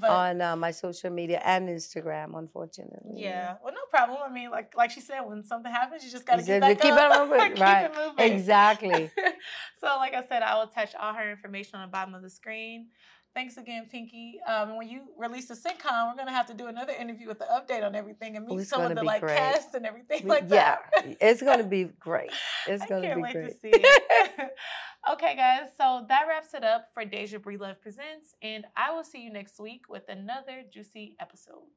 But, 0.00 0.10
on 0.10 0.40
uh, 0.40 0.56
my 0.56 0.70
social 0.70 1.10
media 1.10 1.40
and 1.44 1.68
Instagram, 1.68 2.38
unfortunately. 2.38 3.14
Yeah, 3.16 3.54
well, 3.62 3.74
no 3.74 3.80
problem. 3.90 4.18
I 4.24 4.32
mean, 4.32 4.50
like 4.50 4.76
like 4.76 4.90
she 4.90 5.00
said, 5.00 5.20
when 5.22 5.42
something 5.42 5.72
happens, 5.72 6.04
you 6.04 6.10
just 6.10 6.26
got 6.26 6.36
to 6.36 6.42
keep, 6.42 6.60
back 6.60 6.80
keep 6.80 6.94
it 6.94 7.28
moving, 7.28 7.60
right? 7.60 7.90
Exactly. 8.18 9.10
so, 9.80 9.86
like 9.96 10.14
I 10.14 10.22
said, 10.28 10.42
I 10.42 10.58
will 10.58 10.68
touch 10.68 10.94
all 10.94 11.12
her 11.14 11.30
information 11.30 11.80
on 11.80 11.88
the 11.88 11.92
bottom 11.92 12.14
of 12.14 12.22
the 12.22 12.30
screen. 12.30 12.88
Thanks 13.32 13.56
again, 13.56 13.86
Pinky. 13.90 14.40
Um, 14.48 14.76
when 14.76 14.88
you 14.88 15.02
release 15.16 15.46
the 15.46 15.54
sitcom, 15.54 16.10
we're 16.10 16.16
gonna 16.16 16.32
have 16.32 16.46
to 16.46 16.54
do 16.54 16.66
another 16.66 16.92
interview 16.92 17.28
with 17.28 17.38
the 17.38 17.44
update 17.44 17.84
on 17.84 17.94
everything 17.94 18.36
and 18.36 18.44
meet 18.44 18.66
some 18.66 18.82
of 18.82 18.94
the 18.94 19.04
like 19.04 19.20
great. 19.20 19.36
cast 19.36 19.74
and 19.74 19.86
everything 19.86 20.26
like 20.26 20.44
yeah, 20.48 20.78
that. 20.94 21.06
Yeah, 21.06 21.14
it's 21.20 21.40
gonna 21.40 21.62
be 21.62 21.84
great. 22.00 22.30
It's 22.66 22.84
gonna 22.86 23.14
be 23.14 23.20
great. 23.20 23.24
I 23.24 23.32
can't 23.32 23.44
wait 23.44 23.50
to 23.50 23.60
see 23.60 23.70
it. 23.72 24.50
okay, 25.12 25.36
guys. 25.36 25.68
So 25.76 26.04
that 26.08 26.24
wraps 26.28 26.54
it 26.54 26.64
up 26.64 26.88
for 26.92 27.04
Daisha 27.04 27.38
Breedlove 27.38 27.80
Presents, 27.80 28.34
and 28.42 28.66
I 28.76 28.92
will 28.92 29.04
see 29.04 29.22
you 29.22 29.32
next 29.32 29.60
week 29.60 29.82
with 29.88 30.08
another 30.08 30.64
juicy 30.72 31.16
episode. 31.20 31.68